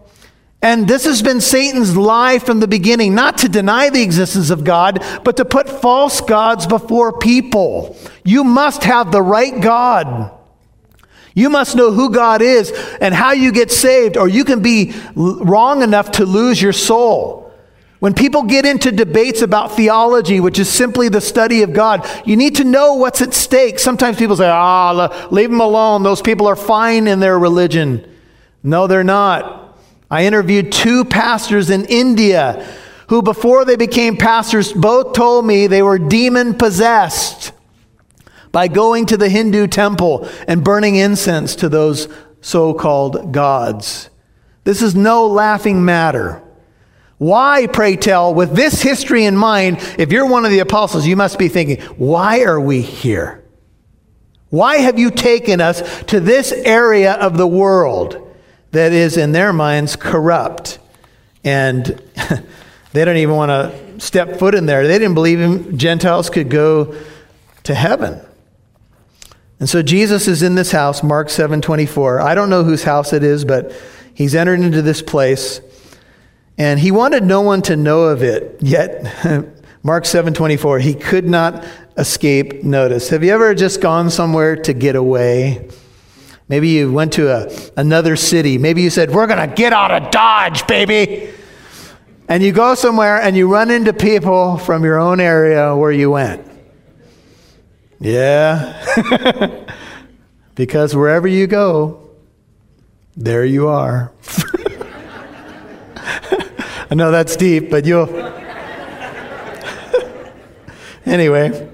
And 0.62 0.88
this 0.88 1.06
has 1.06 1.22
been 1.22 1.42
Satan's 1.42 1.96
lie 1.96 2.40
from 2.40 2.60
the 2.60 2.68
beginning, 2.68 3.14
not 3.14 3.38
to 3.40 3.50
deny 3.50 3.92
the 3.92 4.02
existence 4.02 4.50
of 4.50 4.64
God, 4.64 5.04
but 5.24 5.38
to 5.38 5.46
put 5.46 5.70
false 5.70 6.22
gods 6.22 6.66
before 6.66 7.20
people. 7.20 7.96
You 8.24 8.44
must 8.44 8.84
have 8.84 9.12
the 9.12 9.22
right 9.22 9.62
God. 9.62 10.32
You 11.36 11.52
must 11.52 11.76
know 11.76 11.92
who 11.92 12.10
God 12.10 12.42
is 12.42 12.72
and 13.00 13.14
how 13.14 13.34
you 13.34 13.52
get 13.52 13.72
saved, 13.72 14.18
or 14.18 14.28
you 14.28 14.44
can 14.44 14.64
be 14.64 14.96
wrong 15.16 15.84
enough 15.84 16.12
to 16.12 16.26
lose 16.26 16.60
your 16.60 16.74
soul. 16.74 17.45
When 18.00 18.14
people 18.14 18.44
get 18.44 18.66
into 18.66 18.92
debates 18.92 19.42
about 19.42 19.76
theology, 19.76 20.40
which 20.40 20.60
is 20.60 20.70
simply 20.70 21.10
the 21.10 21.22
study 21.22 21.64
of 21.64 21.74
God, 21.74 22.08
you 22.26 22.36
need 22.36 22.56
to 22.58 22.64
know 22.64 22.96
what's 22.96 23.22
at 23.22 23.34
stake. 23.34 23.80
Sometimes 23.80 24.18
people 24.18 24.36
say, 24.36 24.50
ah, 24.50 25.28
leave 25.32 25.50
them 25.50 25.62
alone. 25.62 26.04
Those 26.04 26.22
people 26.22 26.48
are 26.48 26.56
fine 26.56 27.08
in 27.08 27.20
their 27.20 27.40
religion. 27.40 28.06
No, 28.64 28.88
they're 28.88 29.04
not. 29.04 29.78
I 30.12 30.26
interviewed 30.26 30.72
two 30.72 31.06
pastors 31.06 31.70
in 31.70 31.86
India 31.86 32.68
who, 33.08 33.22
before 33.22 33.66
they 33.66 33.76
became 33.76 34.18
pastors, 34.18 34.74
both 34.74 35.14
told 35.14 35.46
me 35.46 35.68
they 35.68 35.82
were 35.82 36.00
demon 36.00 36.56
possessed 36.56 37.54
by 38.52 38.68
going 38.68 39.06
to 39.08 39.18
the 39.18 39.30
Hindu 39.30 39.68
temple 39.68 40.30
and 40.48 40.64
burning 40.64 40.96
incense 40.96 41.56
to 41.58 41.70
those 41.70 42.08
so 42.42 42.74
called 42.74 43.32
gods. 43.32 44.10
This 44.64 44.82
is 44.82 44.96
no 44.96 45.28
laughing 45.28 45.86
matter. 45.86 46.42
Why, 47.18 47.68
pray 47.72 47.96
tell, 47.96 48.34
with 48.34 48.56
this 48.56 48.82
history 48.82 49.24
in 49.24 49.38
mind, 49.38 49.78
if 49.98 50.12
you're 50.12 50.26
one 50.26 50.44
of 50.44 50.52
the 50.52 50.60
apostles, 50.60 51.08
you 51.08 51.16
must 51.16 51.40
be 51.40 51.48
thinking, 51.48 51.82
why 51.98 52.42
are 52.42 52.60
we 52.60 52.82
here? 52.82 53.44
Why 54.50 54.78
have 54.78 55.00
you 55.00 55.12
taken 55.12 55.62
us 55.62 56.04
to 56.06 56.20
this 56.20 56.52
area 56.52 57.14
of 57.14 57.38
the 57.38 57.48
world 57.48 58.36
that 58.72 58.92
is, 58.92 59.18
in 59.18 59.32
their 59.32 59.54
minds, 59.54 59.96
corrupt? 59.96 60.80
And 61.44 62.02
they 62.94 63.06
don't 63.06 63.18
even 63.18 63.36
want 63.36 63.50
to 63.50 64.00
step 64.00 64.38
foot 64.38 64.54
in 64.54 64.66
there. 64.66 64.88
They 64.88 65.00
didn't 65.00 65.14
believe 65.14 65.78
Gentiles 65.78 66.30
could 66.30 66.50
go 66.50 66.96
to 67.64 67.74
heaven. 67.74 68.22
And 69.60 69.70
so 69.70 69.82
Jesus 69.82 70.28
is 70.28 70.44
in 70.44 70.56
this 70.56 70.72
house, 70.72 71.02
Mark 71.02 71.30
7 71.30 71.62
24. 71.62 72.20
I 72.20 72.36
don't 72.36 72.50
know 72.50 72.64
whose 72.64 72.84
house 72.84 73.14
it 73.14 73.24
is, 73.24 73.46
but 73.46 73.74
he's 74.14 74.36
entered 74.36 74.60
into 74.60 74.82
this 74.82 75.02
place. 75.02 75.62
And 76.58 76.80
he 76.80 76.92
wanted 76.92 77.24
no 77.24 77.42
one 77.42 77.62
to 77.64 77.76
know 77.76 78.04
of 78.04 78.24
it, 78.24 78.58
yet 78.62 79.04
Mark 79.84 80.06
7:24, 80.06 80.82
he 80.82 80.94
could 80.94 81.28
not 81.28 81.66
escape 81.98 82.64
notice. 82.64 83.10
Have 83.10 83.24
you 83.24 83.32
ever 83.32 83.54
just 83.54 83.82
gone 83.82 84.10
somewhere 84.10 84.56
to 84.56 84.74
get 84.74 84.96
away? 84.96 85.70
Maybe 86.48 86.70
you 86.70 86.92
went 86.92 87.14
to 87.14 87.30
a, 87.32 87.72
another 87.76 88.16
city. 88.16 88.58
Maybe 88.58 88.82
you 88.82 88.90
said, 88.90 89.12
We're 89.12 89.28
going 89.28 89.48
to 89.50 89.54
get 89.54 89.74
out 89.74 89.92
of 89.92 90.12
Dodge, 90.12 90.66
baby. 90.68 91.32
And 92.28 92.42
you 92.42 92.52
go 92.52 92.74
somewhere 92.76 93.22
and 93.22 93.36
you 93.36 93.52
run 93.52 93.70
into 93.70 93.94
people 93.94 94.58
from 94.58 94.84
your 94.84 95.00
own 95.00 95.20
area 95.20 95.76
where 95.76 95.92
you 95.92 96.12
went. 96.12 96.46
Yeah. 98.00 99.66
because 100.56 100.96
wherever 100.96 101.28
you 101.28 101.46
go, 101.48 102.10
there 103.16 103.46
you 103.46 103.68
are. 103.68 104.12
I 106.90 106.96
know 106.96 107.12
that's 107.12 107.36
deep, 107.36 107.70
but 107.70 107.86
you'll. 107.86 108.08
anyway. 111.06 111.70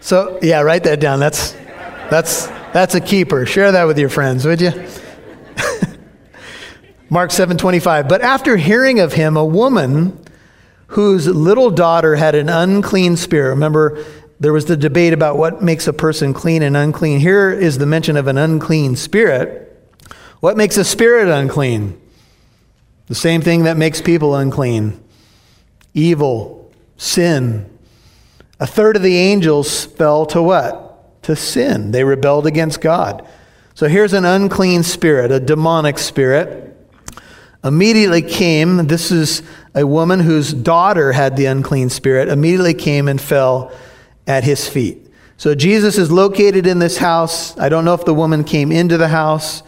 So, 0.00 0.38
yeah, 0.42 0.62
write 0.62 0.84
that 0.84 0.98
down. 0.98 1.20
That's, 1.20 1.52
that's, 2.10 2.46
that's 2.72 2.94
a 2.94 3.00
keeper. 3.00 3.46
Share 3.46 3.72
that 3.72 3.84
with 3.84 3.98
your 3.98 4.08
friends, 4.08 4.46
would 4.46 4.60
you? 4.60 4.70
Mark 7.10 7.30
7:25. 7.30 8.08
But 8.08 8.22
after 8.22 8.56
hearing 8.56 9.00
of 9.00 9.12
him, 9.12 9.36
a 9.36 9.44
woman 9.44 10.18
whose 10.88 11.28
little 11.28 11.70
daughter 11.70 12.16
had 12.16 12.34
an 12.34 12.48
unclean 12.48 13.16
spirit. 13.16 13.50
Remember, 13.50 14.04
there 14.40 14.52
was 14.52 14.64
the 14.64 14.76
debate 14.76 15.12
about 15.12 15.36
what 15.36 15.62
makes 15.62 15.86
a 15.86 15.92
person 15.92 16.32
clean 16.32 16.62
and 16.62 16.76
unclean. 16.76 17.20
Here 17.20 17.52
is 17.52 17.78
the 17.78 17.86
mention 17.86 18.16
of 18.16 18.26
an 18.26 18.38
unclean 18.38 18.96
spirit. 18.96 19.69
What 20.40 20.56
makes 20.56 20.76
a 20.76 20.84
spirit 20.84 21.28
unclean? 21.28 22.00
The 23.06 23.14
same 23.14 23.42
thing 23.42 23.64
that 23.64 23.76
makes 23.76 24.00
people 24.00 24.34
unclean 24.34 25.02
evil, 25.92 26.72
sin. 26.96 27.66
A 28.60 28.66
third 28.66 28.96
of 28.96 29.02
the 29.02 29.16
angels 29.16 29.84
fell 29.84 30.24
to 30.26 30.42
what? 30.42 31.22
To 31.24 31.34
sin. 31.34 31.90
They 31.90 32.04
rebelled 32.04 32.46
against 32.46 32.80
God. 32.80 33.26
So 33.74 33.88
here's 33.88 34.12
an 34.12 34.24
unclean 34.24 34.82
spirit, 34.82 35.32
a 35.32 35.40
demonic 35.40 35.98
spirit. 35.98 36.76
Immediately 37.64 38.22
came, 38.22 38.86
this 38.86 39.10
is 39.10 39.42
a 39.74 39.86
woman 39.86 40.20
whose 40.20 40.52
daughter 40.52 41.12
had 41.12 41.36
the 41.36 41.46
unclean 41.46 41.90
spirit, 41.90 42.28
immediately 42.28 42.74
came 42.74 43.08
and 43.08 43.20
fell 43.20 43.72
at 44.26 44.44
his 44.44 44.68
feet. 44.68 45.08
So 45.36 45.54
Jesus 45.54 45.98
is 45.98 46.10
located 46.10 46.66
in 46.66 46.78
this 46.78 46.98
house. 46.98 47.56
I 47.58 47.68
don't 47.68 47.84
know 47.84 47.94
if 47.94 48.04
the 48.04 48.14
woman 48.14 48.44
came 48.44 48.70
into 48.70 48.98
the 48.98 49.08
house. 49.08 49.62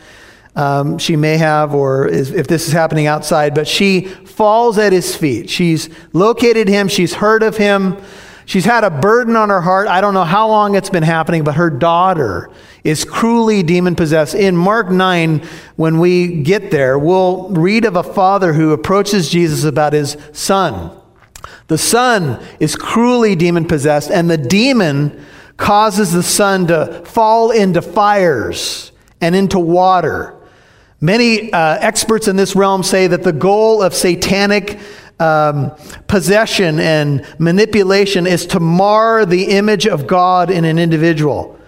Um, 0.55 0.99
she 0.99 1.17
may 1.17 1.38
have, 1.38 1.75
or 1.75 2.07
is, 2.07 2.31
if 2.31 2.47
this 2.47 2.67
is 2.67 2.73
happening 2.73 3.07
outside, 3.07 3.55
but 3.55 3.67
she 3.67 4.03
falls 4.03 4.77
at 4.79 4.93
his 4.93 5.17
feet. 5.17 5.49
She's 5.49 5.88
located 6.12 6.69
him, 6.69 6.88
she's 6.88 7.15
heard 7.15 7.43
of 7.43 7.57
him, 7.57 7.97
she's 8.45 8.67
had 8.67 8.85
a 8.85 8.91
burden 8.91 9.35
on 9.35 9.49
her 9.49 9.62
heart. 9.62 9.88
I 9.88 10.03
don't 10.03 10.12
know 10.12 10.25
how 10.25 10.49
long 10.49 10.75
it's 10.75 10.91
been 10.91 11.03
happening, 11.03 11.43
but 11.43 11.55
her 11.55 11.71
daughter 11.71 12.51
is 12.85 13.05
cruelly 13.05 13.62
demon 13.62 13.97
possessed. 13.97 14.35
In 14.35 14.55
Mark 14.55 14.91
9, 14.91 15.43
when 15.77 15.99
we 15.99 16.43
get 16.43 16.71
there, 16.71 16.99
we'll 16.99 17.49
read 17.51 17.87
of 17.87 17.97
a 17.97 18.03
father 18.03 18.53
who 18.53 18.73
approaches 18.73 19.31
Jesus 19.31 19.65
about 19.65 19.95
his 19.95 20.19
son. 20.33 20.91
The 21.69 21.79
son 21.79 22.45
is 22.61 22.77
cruelly 22.77 23.37
demon 23.37 23.67
possessed, 23.67 24.11
and 24.11 24.29
the 24.29 24.37
demon 24.37 25.25
causes 25.57 26.12
the 26.12 26.23
son 26.23 26.67
to 26.67 27.03
fall 27.07 27.51
into 27.53 27.81
fires 27.81 28.93
and 29.21 29.35
into 29.35 29.59
water. 29.59 30.37
Many 31.03 31.53
uh, 31.53 31.79
experts 31.81 32.29
in 32.29 32.37
this 32.37 32.55
realm 32.55 32.85
say 32.85 33.09
that 33.09 33.25
the 33.25 33.33
goal 33.33 33.83
of 33.83 33.93
satanic 33.93 34.79
um, 35.19 35.73
possession 36.07 36.79
and 36.79 37.27
manipulation 37.41 38.25
is 38.25 38.47
to 38.47 38.61
mar 38.61 39.27
the 39.27 39.47
image 39.47 39.88
of 39.88 40.07
God 40.07 40.49
in 40.49 40.65
an 40.65 40.79
individual. 40.79 41.59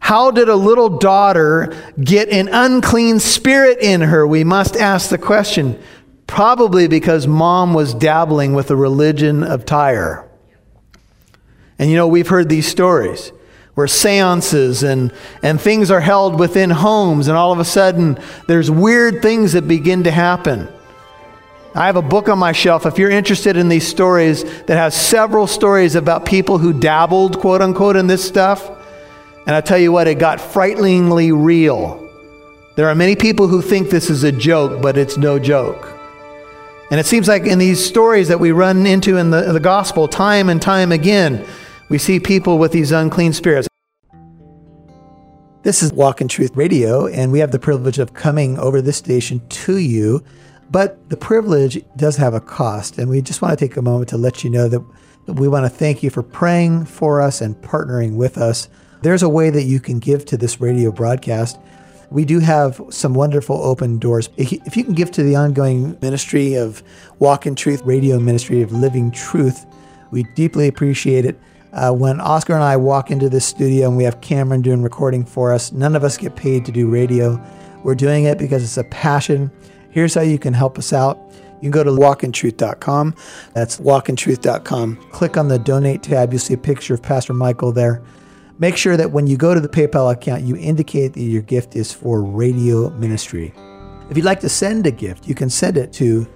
How 0.00 0.32
did 0.32 0.48
a 0.48 0.56
little 0.56 0.98
daughter 0.98 1.72
get 2.02 2.28
an 2.30 2.48
unclean 2.48 3.20
spirit 3.20 3.78
in 3.80 4.00
her? 4.00 4.26
We 4.26 4.42
must 4.42 4.76
ask 4.76 5.10
the 5.10 5.18
question. 5.18 5.80
Probably 6.26 6.88
because 6.88 7.28
mom 7.28 7.74
was 7.74 7.94
dabbling 7.94 8.52
with 8.52 8.66
the 8.66 8.76
religion 8.76 9.44
of 9.44 9.64
Tyre. 9.64 10.28
And 11.78 11.88
you 11.88 11.94
know, 11.94 12.08
we've 12.08 12.28
heard 12.28 12.48
these 12.48 12.66
stories 12.66 13.30
where 13.74 13.86
seances 13.86 14.82
and, 14.82 15.12
and 15.42 15.60
things 15.60 15.90
are 15.90 16.00
held 16.00 16.38
within 16.38 16.70
homes, 16.70 17.28
and 17.28 17.36
all 17.36 17.52
of 17.52 17.58
a 17.58 17.64
sudden 17.64 18.18
there's 18.46 18.70
weird 18.70 19.22
things 19.22 19.52
that 19.52 19.66
begin 19.66 20.04
to 20.04 20.10
happen. 20.10 20.68
I 21.74 21.86
have 21.86 21.96
a 21.96 22.02
book 22.02 22.28
on 22.28 22.38
my 22.38 22.52
shelf. 22.52 22.84
If 22.84 22.98
you're 22.98 23.10
interested 23.10 23.56
in 23.56 23.70
these 23.70 23.86
stories, 23.86 24.44
that 24.64 24.76
has 24.76 24.94
several 24.94 25.46
stories 25.46 25.94
about 25.94 26.26
people 26.26 26.58
who 26.58 26.78
dabbled, 26.78 27.38
quote 27.38 27.62
unquote, 27.62 27.96
in 27.96 28.06
this 28.06 28.22
stuff. 28.22 28.70
And 29.46 29.56
I 29.56 29.62
tell 29.62 29.78
you 29.78 29.90
what, 29.90 30.06
it 30.06 30.18
got 30.18 30.38
frighteningly 30.38 31.32
real. 31.32 31.98
There 32.76 32.88
are 32.88 32.94
many 32.94 33.16
people 33.16 33.48
who 33.48 33.62
think 33.62 33.88
this 33.88 34.10
is 34.10 34.22
a 34.22 34.32
joke, 34.32 34.82
but 34.82 34.98
it's 34.98 35.16
no 35.16 35.38
joke. 35.38 35.88
And 36.90 37.00
it 37.00 37.06
seems 37.06 37.26
like 37.26 37.44
in 37.44 37.58
these 37.58 37.82
stories 37.82 38.28
that 38.28 38.38
we 38.38 38.52
run 38.52 38.86
into 38.86 39.16
in 39.16 39.30
the, 39.30 39.52
the 39.52 39.60
gospel, 39.60 40.08
time 40.08 40.50
and 40.50 40.60
time 40.60 40.92
again, 40.92 41.46
we 41.92 41.98
see 41.98 42.18
people 42.18 42.56
with 42.56 42.72
these 42.72 42.90
unclean 42.90 43.34
spirits. 43.34 43.68
This 45.62 45.82
is 45.82 45.92
Walk 45.92 46.22
in 46.22 46.26
Truth 46.26 46.56
Radio, 46.56 47.06
and 47.06 47.30
we 47.30 47.38
have 47.40 47.50
the 47.50 47.58
privilege 47.58 47.98
of 47.98 48.14
coming 48.14 48.58
over 48.58 48.80
this 48.80 48.96
station 48.96 49.46
to 49.46 49.76
you. 49.76 50.24
But 50.70 51.10
the 51.10 51.18
privilege 51.18 51.84
does 51.96 52.16
have 52.16 52.32
a 52.32 52.40
cost, 52.40 52.96
and 52.96 53.10
we 53.10 53.20
just 53.20 53.42
want 53.42 53.58
to 53.58 53.62
take 53.62 53.76
a 53.76 53.82
moment 53.82 54.08
to 54.08 54.16
let 54.16 54.42
you 54.42 54.48
know 54.48 54.68
that 54.68 54.80
we 55.34 55.48
want 55.48 55.66
to 55.66 55.68
thank 55.68 56.02
you 56.02 56.08
for 56.08 56.22
praying 56.22 56.86
for 56.86 57.20
us 57.20 57.42
and 57.42 57.56
partnering 57.56 58.16
with 58.16 58.38
us. 58.38 58.70
There's 59.02 59.22
a 59.22 59.28
way 59.28 59.50
that 59.50 59.64
you 59.64 59.78
can 59.78 59.98
give 59.98 60.24
to 60.24 60.38
this 60.38 60.62
radio 60.62 60.92
broadcast. 60.92 61.60
We 62.10 62.24
do 62.24 62.38
have 62.38 62.80
some 62.88 63.12
wonderful 63.12 63.62
open 63.62 63.98
doors. 63.98 64.30
If 64.38 64.78
you 64.78 64.84
can 64.84 64.94
give 64.94 65.10
to 65.10 65.22
the 65.22 65.36
ongoing 65.36 65.98
ministry 66.00 66.54
of 66.54 66.82
Walk 67.18 67.46
in 67.46 67.54
Truth 67.54 67.82
Radio 67.84 68.18
Ministry 68.18 68.62
of 68.62 68.72
Living 68.72 69.10
Truth, 69.10 69.66
we 70.10 70.22
deeply 70.34 70.68
appreciate 70.68 71.26
it. 71.26 71.38
Uh, 71.72 71.90
when 71.90 72.20
Oscar 72.20 72.52
and 72.52 72.62
I 72.62 72.76
walk 72.76 73.10
into 73.10 73.30
this 73.30 73.46
studio 73.46 73.88
and 73.88 73.96
we 73.96 74.04
have 74.04 74.20
Cameron 74.20 74.60
doing 74.60 74.82
recording 74.82 75.24
for 75.24 75.52
us, 75.52 75.72
none 75.72 75.96
of 75.96 76.04
us 76.04 76.18
get 76.18 76.36
paid 76.36 76.66
to 76.66 76.72
do 76.72 76.88
radio. 76.88 77.42
We're 77.82 77.94
doing 77.94 78.24
it 78.24 78.38
because 78.38 78.62
it's 78.62 78.76
a 78.76 78.84
passion. 78.84 79.50
Here's 79.90 80.14
how 80.14 80.20
you 80.20 80.38
can 80.38 80.52
help 80.52 80.78
us 80.78 80.92
out. 80.92 81.18
You 81.62 81.70
can 81.70 81.70
go 81.70 81.84
to 81.84 81.90
walkintruth.com. 81.90 83.14
That's 83.54 83.78
walkintruth.com. 83.78 84.96
Click 85.12 85.36
on 85.36 85.48
the 85.48 85.58
donate 85.58 86.02
tab. 86.02 86.32
You'll 86.32 86.40
see 86.40 86.54
a 86.54 86.58
picture 86.58 86.94
of 86.94 87.02
Pastor 87.02 87.32
Michael 87.32 87.72
there. 87.72 88.02
Make 88.58 88.76
sure 88.76 88.96
that 88.96 89.10
when 89.10 89.26
you 89.26 89.36
go 89.36 89.54
to 89.54 89.60
the 89.60 89.68
PayPal 89.68 90.12
account, 90.12 90.42
you 90.42 90.56
indicate 90.56 91.14
that 91.14 91.22
your 91.22 91.42
gift 91.42 91.74
is 91.74 91.92
for 91.92 92.22
radio 92.22 92.90
ministry. 92.90 93.54
If 94.10 94.16
you'd 94.16 94.26
like 94.26 94.40
to 94.40 94.48
send 94.48 94.86
a 94.86 94.90
gift, 94.90 95.26
you 95.26 95.34
can 95.34 95.48
send 95.48 95.78
it 95.78 95.92
to 95.94 96.26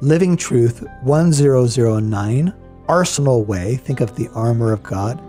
Living 0.00 0.36
Truth 0.36 0.84
1009 1.02 2.54
Arsenal 2.88 3.44
Way, 3.44 3.76
think 3.76 4.00
of 4.00 4.16
the 4.16 4.28
armor 4.28 4.72
of 4.72 4.82
God, 4.82 5.22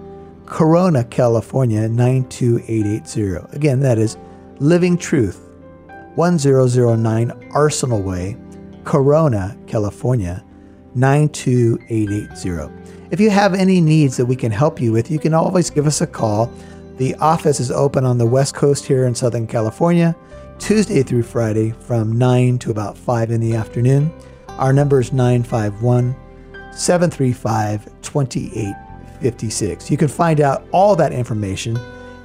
Corona, 0.46 1.04
California 1.04 1.88
92880. 1.90 3.56
Again, 3.56 3.80
that 3.82 3.98
is 3.98 4.18
Living 4.60 4.98
Truth 4.98 5.50
1009 6.16 7.50
Arsenal 7.52 8.02
Way, 8.02 8.38
Corona, 8.84 9.58
California 9.68 10.44
92880. 10.96 12.72
If 13.12 13.20
you 13.20 13.30
have 13.30 13.54
any 13.54 13.82
needs 13.82 14.18
that 14.18 14.26
we 14.26 14.36
can 14.36 14.52
help 14.52 14.82
you 14.82 14.92
with, 14.92 15.12
you 15.12 15.20
can 15.20 15.34
always 15.34 15.70
give 15.70 15.88
us 15.88 16.02
a 16.02 16.08
call. 16.08 16.52
The 16.98 17.16
office 17.16 17.60
is 17.60 17.72
open 17.72 18.06
on 18.06 18.18
the 18.18 18.26
West 18.26 18.56
Coast 18.56 18.86
here 18.86 19.06
in 19.06 19.14
Southern 19.14 19.48
California, 19.48 20.16
Tuesday 20.60 21.04
through 21.04 21.24
Friday 21.24 21.72
from 21.72 22.18
9 22.18 22.58
to 22.60 22.72
about 22.72 22.98
5 22.98 23.32
in 23.32 23.40
the 23.40 23.56
afternoon. 23.56 24.12
Our 24.58 24.74
number 24.74 25.00
is 25.00 25.14
951 25.14 26.16
735 26.78 27.86
2856. 28.02 29.92
You 29.92 29.98
can 29.98 30.08
find 30.08 30.42
out 30.42 30.66
all 30.72 30.96
that 30.96 31.12
information 31.12 31.78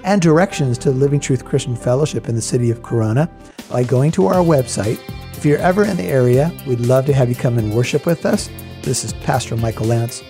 and 0.04 0.20
directions 0.20 0.78
to 0.78 0.90
Living 0.90 1.20
Truth 1.20 1.44
Christian 1.44 1.76
Fellowship 1.76 2.28
in 2.28 2.34
the 2.34 2.42
city 2.42 2.70
of 2.70 2.82
Corona 2.82 3.30
by 3.70 3.84
going 3.84 4.10
to 4.12 4.26
our 4.26 4.42
website. 4.42 5.00
If 5.36 5.44
you're 5.44 5.58
ever 5.58 5.84
in 5.84 5.96
the 5.96 6.04
area, 6.04 6.52
we'd 6.66 6.80
love 6.80 7.06
to 7.06 7.12
have 7.12 7.28
you 7.28 7.34
come 7.34 7.58
and 7.58 7.74
worship 7.74 8.06
with 8.06 8.26
us. 8.26 8.50
This 8.82 9.04
is 9.04 9.12
Pastor 9.12 9.56
Michael 9.56 9.86
Lance. 9.86 10.22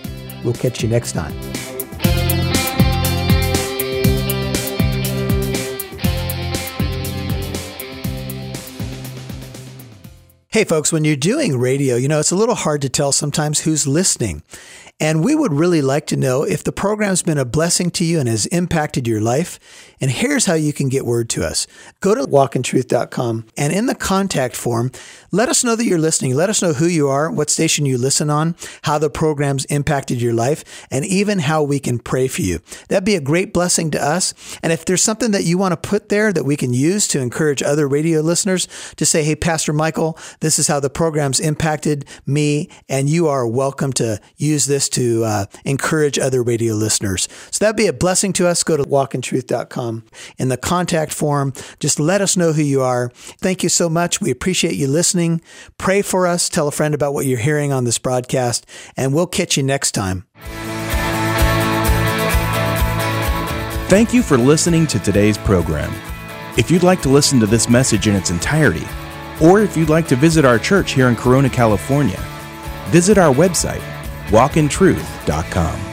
We'll 0.43 0.53
catch 0.53 0.83
you 0.83 0.89
next 0.89 1.13
time. 1.13 1.33
Hey, 10.53 10.65
folks, 10.65 10.93
when 10.93 11.03
you're 11.03 11.15
doing 11.15 11.57
radio, 11.57 11.95
you 11.95 12.07
know, 12.07 12.19
it's 12.19 12.29
a 12.29 12.35
little 12.35 12.53
hard 12.53 12.83
to 12.83 12.89
tell 12.89 13.11
sometimes 13.11 13.61
who's 13.61 13.87
listening. 13.87 14.43
And 14.99 15.25
we 15.25 15.33
would 15.33 15.51
really 15.51 15.81
like 15.81 16.05
to 16.07 16.15
know 16.15 16.43
if 16.43 16.63
the 16.63 16.71
program's 16.71 17.23
been 17.23 17.39
a 17.39 17.43
blessing 17.43 17.89
to 17.89 18.05
you 18.05 18.19
and 18.19 18.29
has 18.29 18.45
impacted 18.45 19.07
your 19.07 19.19
life. 19.19 19.59
And 19.99 20.11
here's 20.11 20.45
how 20.45 20.53
you 20.53 20.71
can 20.71 20.89
get 20.89 21.07
word 21.07 21.27
to 21.31 21.43
us. 21.43 21.65
Go 22.01 22.13
to 22.13 22.25
walkintruth.com 22.25 23.47
and 23.57 23.73
in 23.73 23.87
the 23.87 23.95
contact 23.95 24.55
form, 24.55 24.91
let 25.33 25.49
us 25.49 25.63
know 25.63 25.75
that 25.75 25.85
you're 25.85 25.97
listening. 25.97 26.35
Let 26.35 26.51
us 26.51 26.61
know 26.61 26.73
who 26.73 26.85
you 26.85 27.09
are, 27.09 27.31
what 27.31 27.49
station 27.49 27.87
you 27.87 27.97
listen 27.97 28.29
on, 28.29 28.55
how 28.83 28.99
the 28.99 29.09
program's 29.09 29.65
impacted 29.65 30.21
your 30.21 30.33
life, 30.33 30.63
and 30.91 31.03
even 31.03 31.39
how 31.39 31.63
we 31.63 31.79
can 31.79 31.97
pray 31.97 32.27
for 32.27 32.43
you. 32.43 32.59
That'd 32.87 33.03
be 33.03 33.15
a 33.15 33.19
great 33.19 33.51
blessing 33.51 33.89
to 33.91 34.01
us. 34.01 34.35
And 34.61 34.71
if 34.71 34.85
there's 34.85 35.01
something 35.01 35.31
that 35.31 35.43
you 35.43 35.57
want 35.57 35.71
to 35.71 35.89
put 35.89 36.09
there 36.09 36.31
that 36.31 36.43
we 36.45 36.55
can 36.55 36.71
use 36.71 37.07
to 37.07 37.19
encourage 37.19 37.63
other 37.63 37.87
radio 37.87 38.21
listeners 38.21 38.67
to 38.95 39.07
say, 39.07 39.23
Hey, 39.23 39.35
Pastor 39.35 39.73
Michael, 39.73 40.19
this 40.41 40.59
is 40.59 40.67
how 40.67 40.79
the 40.79 40.91
program's 40.91 41.39
impacted 41.39 42.05
me, 42.27 42.69
and 42.87 43.09
you 43.09 43.27
are 43.27 43.47
welcome 43.47 43.91
to 43.93 44.21
use 44.37 44.67
this 44.67 44.87
to 44.89 45.23
uh, 45.23 45.45
encourage 45.65 46.19
other 46.19 46.43
radio 46.43 46.75
listeners. 46.75 47.27
So 47.49 47.65
that'd 47.65 47.75
be 47.75 47.87
a 47.87 47.93
blessing 47.93 48.33
to 48.33 48.47
us. 48.47 48.63
Go 48.63 48.77
to 48.77 48.83
walkintruth.com. 48.83 50.03
In 50.37 50.49
the 50.49 50.57
contact 50.57 51.11
form, 51.11 51.53
just 51.79 51.99
let 51.99 52.21
us 52.21 52.37
know 52.37 52.53
who 52.53 52.61
you 52.61 52.83
are. 52.83 53.09
Thank 53.39 53.63
you 53.63 53.69
so 53.69 53.89
much. 53.89 54.21
We 54.21 54.29
appreciate 54.29 54.75
you 54.75 54.85
listening 54.85 55.22
listening. 55.23 55.41
Pray 55.77 56.01
for 56.01 56.27
us. 56.27 56.49
Tell 56.49 56.67
a 56.67 56.71
friend 56.71 56.93
about 56.93 57.13
what 57.13 57.25
you're 57.25 57.39
hearing 57.39 57.71
on 57.71 57.83
this 57.83 57.97
broadcast, 57.97 58.65
and 58.95 59.13
we'll 59.13 59.27
catch 59.27 59.57
you 59.57 59.63
next 59.63 59.91
time. 59.91 60.25
Thank 63.89 64.13
you 64.13 64.23
for 64.23 64.37
listening 64.37 64.87
to 64.87 64.99
today's 64.99 65.37
program. 65.37 65.93
If 66.57 66.71
you'd 66.71 66.83
like 66.83 67.01
to 67.03 67.09
listen 67.09 67.39
to 67.39 67.45
this 67.45 67.69
message 67.69 68.07
in 68.07 68.15
its 68.15 68.31
entirety, 68.31 68.87
or 69.41 69.61
if 69.61 69.75
you'd 69.77 69.89
like 69.89 70.07
to 70.07 70.15
visit 70.15 70.45
our 70.45 70.59
church 70.59 70.93
here 70.93 71.09
in 71.09 71.15
Corona, 71.15 71.49
California, 71.49 72.19
visit 72.89 73.17
our 73.17 73.33
website, 73.33 73.81
walkintruth.com. 74.29 75.92